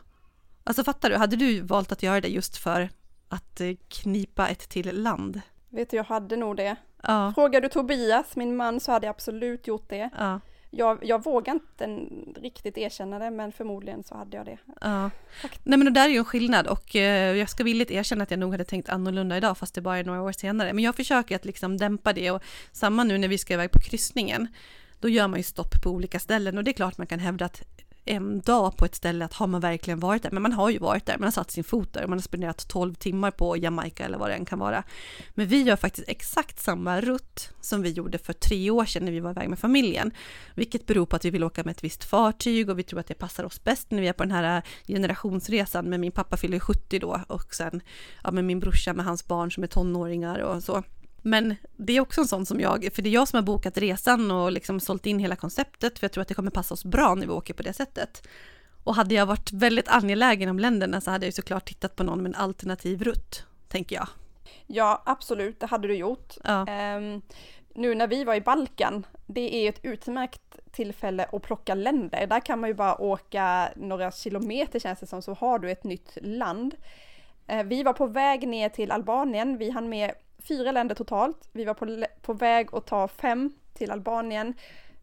[0.64, 2.90] Alltså fattar du, hade du valt att göra det just för
[3.28, 5.40] att eh, knipa ett till land?
[5.68, 6.76] Vet du, jag hade nog det.
[7.02, 7.32] Ja.
[7.34, 10.10] Frågar du Tobias, min man, så hade jag absolut gjort det.
[10.18, 10.40] Ja
[10.76, 11.87] jag, jag vågar inte
[12.40, 14.58] riktigt erkänna det, men förmodligen så hade jag det.
[14.80, 15.10] Ja.
[15.42, 18.30] Nej men det där är ju en skillnad och eh, jag ska villigt erkänna att
[18.30, 20.72] jag nog hade tänkt annorlunda idag, fast det bara är några år senare.
[20.72, 23.78] Men jag försöker att liksom dämpa det och samma nu när vi ska iväg på
[23.78, 24.48] kryssningen,
[25.00, 27.44] då gör man ju stopp på olika ställen och det är klart man kan hävda
[27.44, 27.62] att
[28.04, 30.30] en dag på ett ställe att har man verkligen varit där?
[30.30, 32.68] Men man har ju varit där, man har satt sin fot där, man har spenderat
[32.68, 34.82] 12 timmar på Jamaica eller vad det än kan vara.
[35.34, 39.12] Men vi gör faktiskt exakt samma rutt som vi gjorde för tre år sedan när
[39.12, 40.12] vi var iväg med familjen.
[40.54, 43.06] Vilket beror på att vi vill åka med ett visst fartyg och vi tror att
[43.06, 45.90] det passar oss bäst när vi är på den här eh, generationsresan.
[45.90, 47.80] Men min pappa fyller 70 då och sen
[48.22, 50.82] ja, med min brorsa med hans barn som är tonåringar och så.
[51.26, 53.78] Men det är också en sån som jag, för det är jag som har bokat
[53.78, 56.84] resan och liksom sålt in hela konceptet, för jag tror att det kommer passa oss
[56.84, 58.28] bra när vi åker på det sättet.
[58.84, 62.22] Och hade jag varit väldigt angelägen om länderna så hade jag såklart tittat på någon
[62.22, 64.08] med en alternativ rutt, tänker jag.
[64.66, 66.34] Ja, absolut, det hade du gjort.
[66.44, 66.60] Ja.
[66.96, 67.22] Um,
[67.74, 72.26] nu när vi var i Balkan, det är ett utmärkt tillfälle att plocka länder.
[72.26, 75.84] Där kan man ju bara åka några kilometer känns det som, så har du ett
[75.84, 76.74] nytt land.
[77.52, 80.12] Uh, vi var på väg ner till Albanien, vi hann med
[80.48, 81.48] fyra länder totalt.
[81.52, 84.54] Vi var på, på väg att ta fem till Albanien.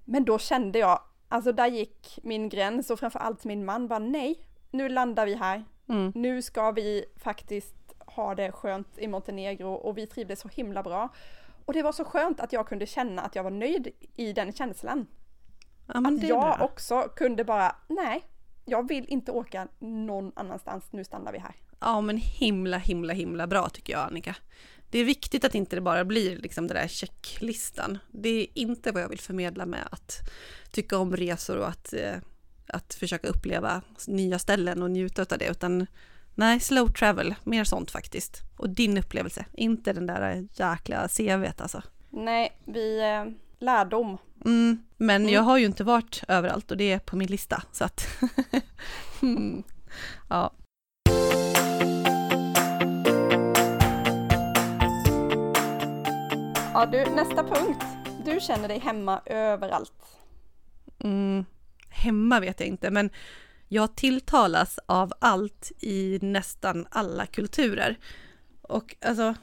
[0.06, 4.48] Men då kände jag, alltså där gick min gräns och framförallt min man bara nej,
[4.72, 5.64] nu landar vi här.
[5.90, 6.12] Mm.
[6.16, 11.10] Nu ska vi faktiskt ha det skönt i Montenegro och vi trivdes så himla bra.
[11.66, 14.54] Och det var så skönt att jag kunde känna att jag var nöjd i den
[14.54, 15.08] känslan.
[15.88, 16.66] Ja, Att jag bra.
[16.66, 18.24] också kunde bara, nej,
[18.66, 21.56] jag vill inte åka någon annanstans, nu stannar vi här.
[21.80, 24.36] Ja men himla himla himla bra tycker jag Annika.
[24.92, 27.98] Det är viktigt att inte det bara blir liksom den där checklistan.
[28.12, 30.20] Det är inte vad jag vill förmedla med att
[30.72, 32.16] tycka om resor och att, eh,
[32.68, 35.88] att försöka uppleva nya ställen och njuta av det utan
[36.36, 38.42] nej, slow travel, mer sånt faktiskt.
[38.58, 41.82] Och din upplevelse, inte den där jäkla CVt alltså.
[42.10, 43.26] Nej, vi, eh,
[43.60, 44.18] lärdom.
[44.46, 45.34] Mm, men Mm.
[45.34, 48.08] jag har ju inte varit överallt och det är på min lista så att
[49.22, 49.64] mm,
[50.30, 50.54] ja.
[56.82, 57.86] Ja du, nästa punkt.
[58.26, 59.94] Du känner dig hemma överallt.
[61.04, 61.46] Mm,
[61.90, 63.10] hemma vet jag inte, men
[63.68, 68.00] jag tilltalas av allt i nästan alla kulturer.
[68.62, 69.36] Och alltså,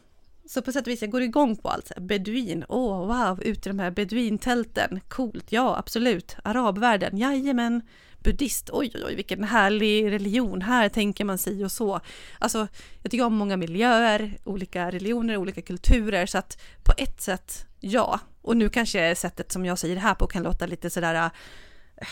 [0.46, 1.92] så på sätt och vis, jag går igång på allt.
[2.01, 6.37] Beduin, åh wow, ut i de här beduintälten, coolt, ja absolut.
[6.44, 7.83] Arabvärlden, jajamän.
[8.22, 12.00] Buddhist, oj oj oj vilken härlig religion, här tänker man sig och så.
[12.38, 12.68] Alltså,
[13.02, 18.20] jag tycker om många miljöer, olika religioner, olika kulturer, så att på ett sätt, ja.
[18.42, 22.09] Och nu kanske sättet som jag säger det här på kan låta lite sådär, äh,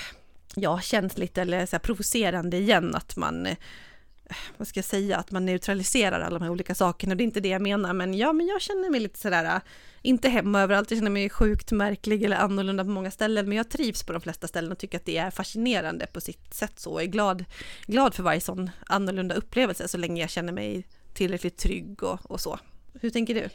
[0.55, 3.57] ja, känsligt eller så här provocerande igen, att man, eh,
[4.57, 7.15] vad ska jag säga, att man neutraliserar alla de här olika sakerna.
[7.15, 9.61] Det är inte det jag menar, men ja, men jag känner mig lite sådär,
[10.03, 13.69] inte hemma överallt, jag känner mig sjukt märklig eller annorlunda på många ställen, men jag
[13.69, 16.93] trivs på de flesta ställen och tycker att det är fascinerande på sitt sätt så,
[16.93, 17.45] och är glad,
[17.87, 22.41] glad för varje sån annorlunda upplevelse så länge jag känner mig tillräckligt trygg och, och
[22.41, 22.59] så.
[23.01, 23.49] Hur tänker du?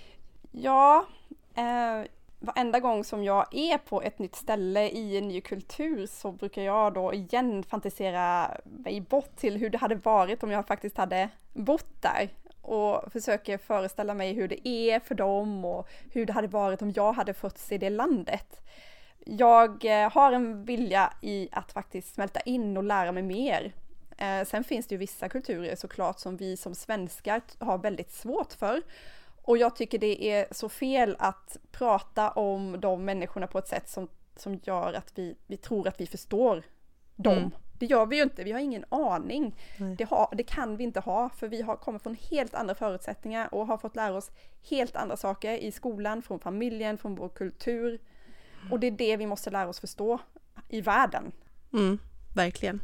[0.51, 1.07] Ja,
[1.55, 2.07] eh,
[2.41, 6.61] varenda gång som jag är på ett nytt ställe i en ny kultur så brukar
[6.61, 11.29] jag då igen fantisera mig bort till hur det hade varit om jag faktiskt hade
[11.53, 12.29] bott där
[12.61, 16.91] och försöker föreställa mig hur det är för dem och hur det hade varit om
[16.91, 18.61] jag hade fötts i det landet.
[19.25, 23.73] Jag eh, har en vilja i att faktiskt smälta in och lära mig mer.
[24.17, 28.53] Eh, sen finns det ju vissa kulturer såklart som vi som svenskar har väldigt svårt
[28.53, 28.81] för.
[29.41, 33.89] Och jag tycker det är så fel att prata om de människorna på ett sätt
[33.89, 36.63] som, som gör att vi, vi tror att vi förstår
[37.15, 37.37] dem.
[37.37, 37.51] Mm.
[37.79, 39.55] Det gör vi ju inte, vi har ingen aning.
[39.97, 43.53] Det, har, det kan vi inte ha, för vi har kommit från helt andra förutsättningar
[43.53, 44.31] och har fått lära oss
[44.69, 47.99] helt andra saker i skolan, från familjen, från vår kultur.
[48.71, 50.19] Och det är det vi måste lära oss förstå
[50.69, 51.31] i världen.
[51.73, 51.99] Mm,
[52.35, 52.81] verkligen.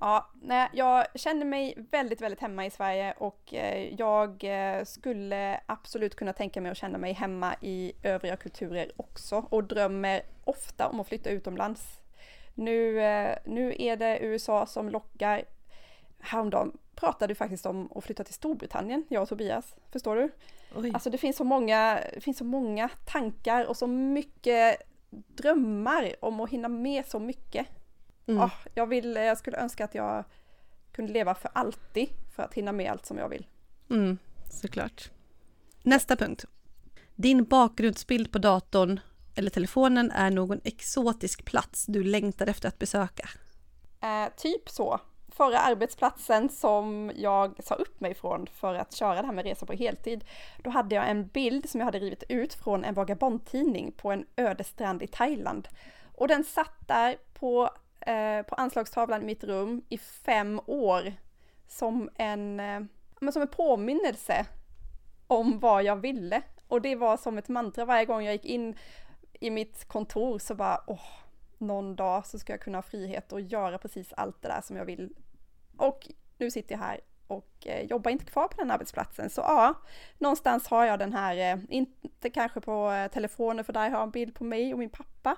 [0.00, 5.60] Ja, nej, jag känner mig väldigt, väldigt hemma i Sverige och eh, jag eh, skulle
[5.66, 10.88] absolut kunna tänka mig att känna mig hemma i övriga kulturer också och drömmer ofta
[10.88, 12.00] om att flytta utomlands.
[12.54, 15.44] Nu, eh, nu är det USA som lockar.
[16.20, 19.76] Häromdagen pratade vi faktiskt om att flytta till Storbritannien, jag och Tobias.
[19.92, 20.30] Förstår du?
[20.74, 20.90] Oj.
[20.94, 26.40] Alltså det finns så många, det finns så många tankar och så mycket drömmar om
[26.40, 27.66] att hinna med så mycket.
[28.26, 28.40] Mm.
[28.40, 30.24] Ah, jag, vill, jag skulle önska att jag
[30.92, 33.46] kunde leva för alltid för att hinna med allt som jag vill.
[33.90, 34.18] Mm,
[34.50, 35.10] såklart.
[35.82, 36.44] Nästa punkt.
[37.14, 39.00] Din bakgrundsbild på datorn
[39.34, 43.28] eller telefonen är någon exotisk plats du längtar efter att besöka.
[44.00, 45.00] Eh, typ så.
[45.28, 49.66] Förra arbetsplatsen som jag sa upp mig från för att köra det här med resa
[49.66, 50.24] på heltid,
[50.64, 54.26] då hade jag en bild som jag hade rivit ut från en vagabondtidning på en
[54.36, 55.68] öde strand i Thailand.
[56.14, 57.70] Och den satt där på,
[58.06, 61.12] eh, på anslagstavlan i mitt rum i fem år
[61.68, 62.80] som en, eh,
[63.20, 64.46] men som en påminnelse
[65.26, 66.42] om vad jag ville.
[66.68, 68.76] Och det var som ett mantra varje gång jag gick in
[69.32, 71.08] i mitt kontor så bara, åh,
[71.58, 74.76] någon dag så ska jag kunna ha frihet och göra precis allt det där som
[74.76, 75.14] jag vill.
[75.76, 79.30] Och nu sitter jag här och eh, jobbar inte kvar på den arbetsplatsen.
[79.30, 79.74] Så ja,
[80.18, 84.02] någonstans har jag den här, eh, inte kanske på eh, telefonen för där har jag
[84.02, 85.36] en bild på mig och min pappa.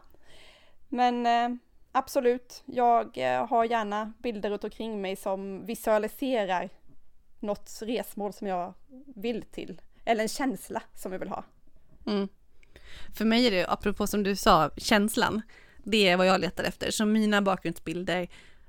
[0.89, 1.59] Men eh,
[1.99, 6.71] absolut, jag eh, har gärna bilder runt omkring mig som visualiserar
[7.41, 8.75] något resmål som jag
[9.17, 9.81] vill till.
[10.05, 11.45] Eller en känsla som jag vill ha.
[12.07, 12.29] Mm.
[13.15, 15.43] För mig är det, apropå som du sa, känslan.
[15.85, 16.91] Det är vad jag letar efter.
[16.91, 18.29] Så mina bakgrundsbilder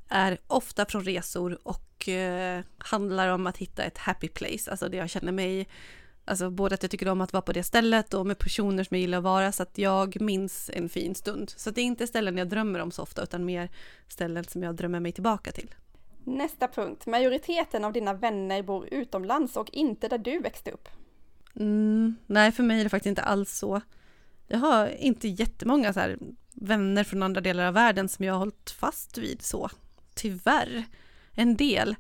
[0.10, 4.72] är ofta från resor och eh, handlar om att hitta ett happy place.
[4.72, 5.68] Alltså det jag känner mig,
[6.30, 8.96] alltså både att jag tycker om att vara på det stället och med personer som
[8.98, 11.54] jag gillar att vara så att jag minns en fin stund.
[11.56, 13.70] Så det är inte ställen jag drömmer om så ofta utan mer
[14.08, 15.76] ställen som jag drömmer mig tillbaka till.
[16.24, 17.06] Nästa punkt.
[17.06, 20.90] Majoriteten av dina vänner bor utomlands och inte där du växte upp.
[21.56, 23.82] Mm, nej, för mig är det faktiskt inte alls så.
[24.48, 26.18] Jag har inte jättemånga så här
[26.54, 29.70] vänner från andra delar av världen som jag har hållit fast vid så.
[30.16, 30.84] Tyvärr.
[31.32, 31.96] en del.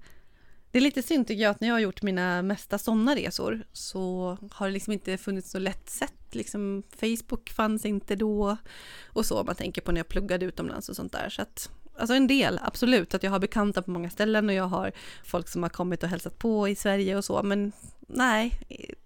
[0.71, 3.63] Det är lite synd tycker jag att när jag har gjort mina mesta sådana resor
[3.73, 6.13] så har det liksom inte funnits något lätt sätt.
[6.31, 8.57] Liksom Facebook fanns inte då
[9.05, 9.43] och så.
[9.43, 11.29] Man tänker på när jag pluggade utomlands och sånt där.
[11.29, 13.13] Så att, alltså en del, absolut.
[13.13, 14.91] Att jag har bekanta på många ställen och jag har
[15.23, 17.43] folk som har kommit och hälsat på i Sverige och så.
[17.43, 18.59] Men nej,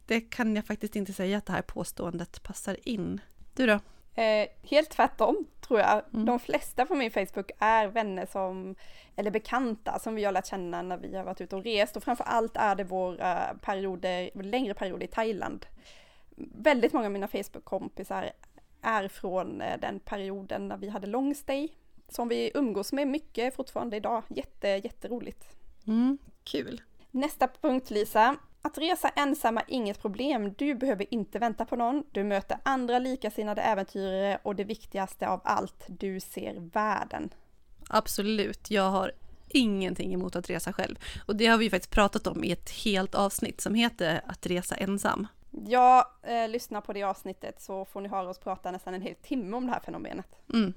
[0.05, 3.21] det kan jag faktiskt inte säga att det här påståendet passar in.
[3.55, 3.79] Du då?
[4.15, 6.01] Eh, helt tvärtom tror jag.
[6.13, 6.25] Mm.
[6.25, 8.75] De flesta på min Facebook är vänner som,
[9.15, 12.03] eller bekanta som vi har lärt känna när vi har varit ute och rest och
[12.03, 15.65] framför allt är det våra perioder, längre perioder i Thailand.
[16.55, 18.31] Väldigt många av mina Facebook-kompisar
[18.81, 21.69] är från eh, den perioden när vi hade long stay
[22.07, 24.23] som vi umgås med mycket fortfarande idag.
[24.27, 25.55] Jätte, jätteroligt.
[25.87, 26.81] Mm, kul.
[27.11, 28.35] Nästa punkt Lisa.
[28.65, 30.53] Att resa ensam är inget problem.
[30.57, 32.03] Du behöver inte vänta på någon.
[32.11, 37.29] Du möter andra likasinnade äventyrare och det viktigaste av allt, du ser världen.
[37.89, 39.11] Absolut, jag har
[39.49, 40.95] ingenting emot att resa själv.
[41.27, 44.75] Och det har vi faktiskt pratat om i ett helt avsnitt som heter Att resa
[44.75, 45.27] ensam.
[45.67, 49.15] Ja, eh, lyssna på det avsnittet så får ni höra oss prata nästan en hel
[49.15, 50.27] timme om det här fenomenet.
[50.53, 50.73] Mm.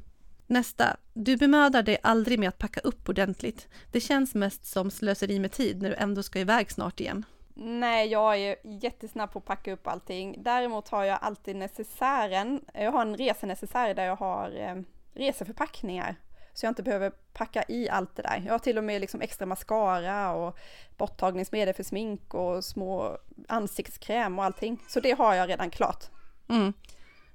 [0.46, 0.96] Nästa.
[1.14, 3.68] Du bemödar dig aldrig med att packa upp ordentligt.
[3.92, 7.24] Det känns mest som slöseri med tid när du ändå ska iväg snart igen.
[7.58, 10.42] Nej, jag är jättesnabb på att packa upp allting.
[10.42, 12.60] Däremot har jag alltid necessären.
[12.74, 14.82] Jag har en resenecessär där jag har eh,
[15.14, 16.16] reseförpackningar.
[16.54, 18.42] Så jag inte behöver packa i allt det där.
[18.46, 20.58] Jag har till och med liksom extra mascara och
[20.96, 24.82] borttagningsmedel för smink och små ansiktskräm och allting.
[24.88, 26.04] Så det har jag redan klart.
[26.48, 26.72] Mm.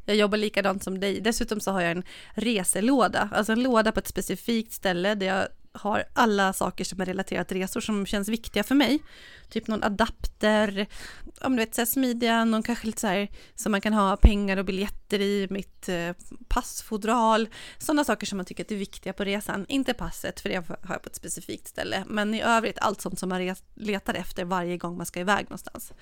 [0.06, 1.22] Jag jobbar likadant som dig.
[1.22, 2.04] Dessutom så har jag en
[2.34, 7.06] reselåda, alltså en låda på ett specifikt ställe där jag har alla saker som är
[7.06, 9.00] relaterat till resor som känns viktiga för mig.
[9.50, 10.88] Typ någon adapter,
[11.42, 14.18] om du vet så här smidiga, någon kanske lite så här som man kan ha
[14.18, 16.12] pengar och biljetter i, mitt eh,
[16.48, 19.66] passfodral, sådana saker som man tycker är viktiga på resan.
[19.70, 23.20] Inte passet, för det har jag på ett specifikt ställe, men i övrigt allt sånt
[23.20, 25.94] som man letar efter varje gång man ska iväg någonstans.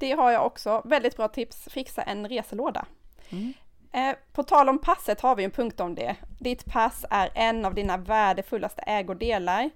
[0.00, 0.82] Det har jag också.
[0.84, 2.86] Väldigt bra tips, fixa en reselåda.
[3.30, 3.52] Mm.
[3.92, 6.16] Eh, på tal om passet har vi en punkt om det.
[6.38, 9.70] Ditt pass är en av dina värdefullaste ägodelar.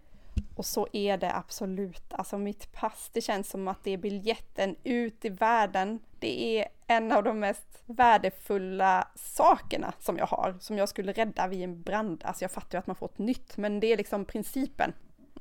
[0.57, 2.13] Och så är det absolut.
[2.13, 6.01] Alltså mitt pass, det känns som att det är biljetten ut i världen.
[6.19, 11.49] Det är en av de mest värdefulla sakerna som jag har, som jag skulle rädda
[11.49, 12.23] vid en brand.
[12.25, 14.93] Alltså jag fattar ju att man får ett nytt, men det är liksom principen.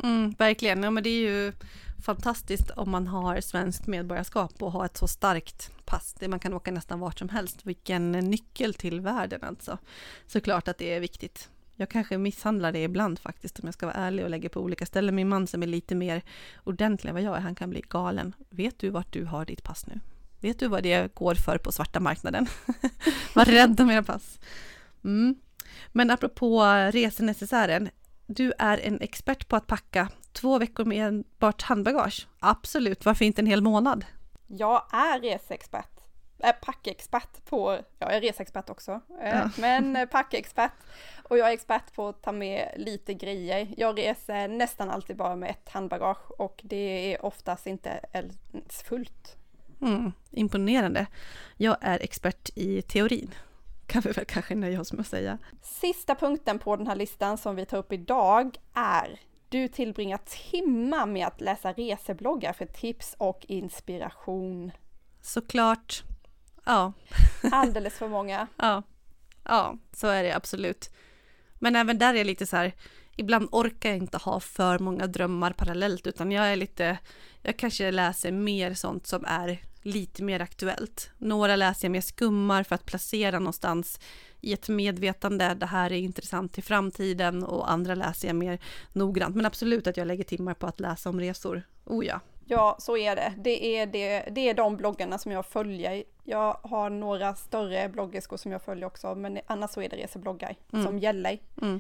[0.04, 1.54] Mm, verkligen, ja men det är ju
[2.02, 6.16] fantastiskt om man har svenskt medborgarskap och har ett så starkt pass.
[6.28, 7.66] Man kan åka nästan vart som helst.
[7.66, 9.78] Vilken nyckel till världen alltså.
[10.28, 11.50] Såklart att det är viktigt.
[11.76, 14.86] Jag kanske misshandlar det ibland faktiskt om jag ska vara ärlig och lägger på olika
[14.86, 15.16] ställen.
[15.16, 16.22] Min man som är lite mer
[16.64, 18.36] ordentlig än vad jag är, han kan bli galen.
[18.50, 20.00] Vet du vart du har ditt pass nu?
[20.40, 22.48] Vet du vad det går för på svarta marknaden?
[23.36, 24.40] Var rädd om era pass.
[25.04, 25.36] Mm.
[25.92, 27.90] Men apropå resenecessären,
[28.32, 32.28] du är en expert på att packa två veckor med enbart handbagage.
[32.40, 34.06] Absolut, varför inte en hel månad?
[34.48, 35.88] Jag är reseexpert.
[36.40, 39.50] Äh, packexpert på, ja, jag är reseexpert också, äh, ja.
[39.58, 40.72] men packexpert.
[41.24, 43.68] Och jag är expert på att ta med lite grejer.
[43.78, 49.36] Jag reser nästan alltid bara med ett handbagage och det är oftast inte ens fullt.
[49.82, 51.08] Mm, imponerande.
[51.58, 53.34] Jag är expert i teorin
[53.92, 55.38] kan vi väl kanske nöja oss med att säga.
[55.62, 59.20] Sista punkten på den här listan som vi tar upp idag är
[59.50, 64.72] du tillbringar timmar med att läsa resebloggar för tips och inspiration.
[65.22, 66.04] Såklart.
[66.66, 66.94] Ja.
[67.52, 68.48] Alldeles för många.
[68.58, 68.84] Ja.
[69.44, 70.90] Ja, så är det absolut.
[71.54, 72.74] Men även där är jag lite så här,
[73.16, 76.98] ibland orkar jag inte ha för många drömmar parallellt, utan jag är lite,
[77.42, 81.12] jag kanske läser mer sånt som är lite mer aktuellt.
[81.18, 84.00] Några läser jag mer skummar för att placera någonstans
[84.42, 88.60] i ett medvetande, det här är intressant till framtiden och andra läser jag mer
[88.94, 89.36] noggrant.
[89.36, 91.64] Men absolut att jag lägger timmar på att läsa om resor.
[91.86, 92.20] Oh ja.
[92.46, 93.34] Ja, så är det.
[93.38, 96.04] Det är, det, det är de bloggarna som jag följer.
[96.24, 100.56] Jag har några större bloggerskor som jag följer också, men annars så är det resebloggar
[100.74, 100.86] mm.
[100.86, 101.40] som gäller.
[101.62, 101.80] Mm.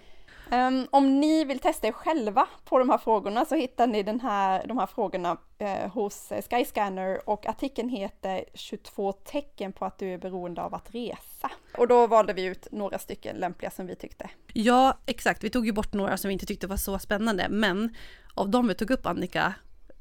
[0.53, 4.19] Um, om ni vill testa er själva på de här frågorna så hittar ni den
[4.19, 10.13] här, de här frågorna uh, hos Skyscanner och artikeln heter 22 tecken på att du
[10.13, 11.51] är beroende av att resa.
[11.77, 14.29] Och då valde vi ut några stycken lämpliga som vi tyckte.
[14.53, 15.43] Ja, exakt.
[15.43, 17.95] Vi tog ju bort några som vi inte tyckte var så spännande, men
[18.35, 19.53] av de vi tog upp Annika,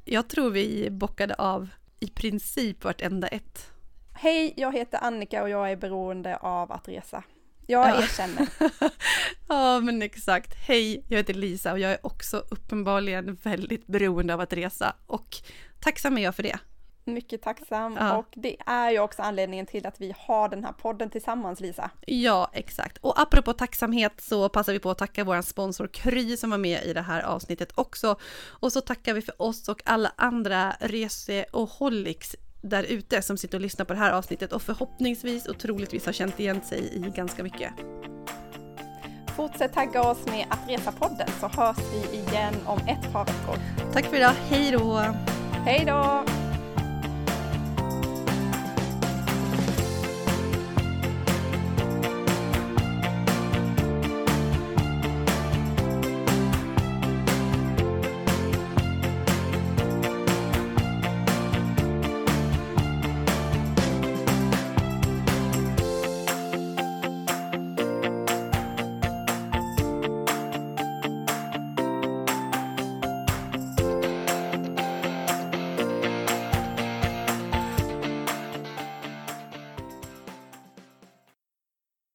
[0.04, 1.68] jag tror vi bockade av
[2.00, 3.72] i princip vartenda ett.
[4.14, 7.24] Hej, jag heter Annika och jag är beroende av att resa.
[7.70, 8.02] Jag ja.
[8.02, 8.48] erkänner.
[9.48, 10.54] ja, men exakt.
[10.54, 15.36] Hej, jag heter Lisa och jag är också uppenbarligen väldigt beroende av att resa och
[15.80, 16.58] tacksam är jag för det.
[17.04, 18.16] Mycket tacksam Ja.
[18.16, 21.90] och det är ju också anledningen till att vi har den här podden tillsammans Lisa.
[22.06, 22.98] Ja, exakt.
[22.98, 26.84] Och apropå tacksamhet så passar vi på att tacka vår sponsor Kry som var med
[26.84, 28.16] i det här avsnittet också.
[28.46, 33.62] Och så tackar vi för oss och alla andra reseoholics där ute som sitter och
[33.62, 37.42] lyssnar på det här avsnittet och förhoppningsvis och troligtvis har känt igen sig i ganska
[37.42, 37.72] mycket.
[39.36, 43.56] Fortsätt tagga oss med att resa podden så hörs vi igen om ett par veckor.
[43.92, 45.04] Tack för idag, hej då!
[45.64, 46.24] Hej då!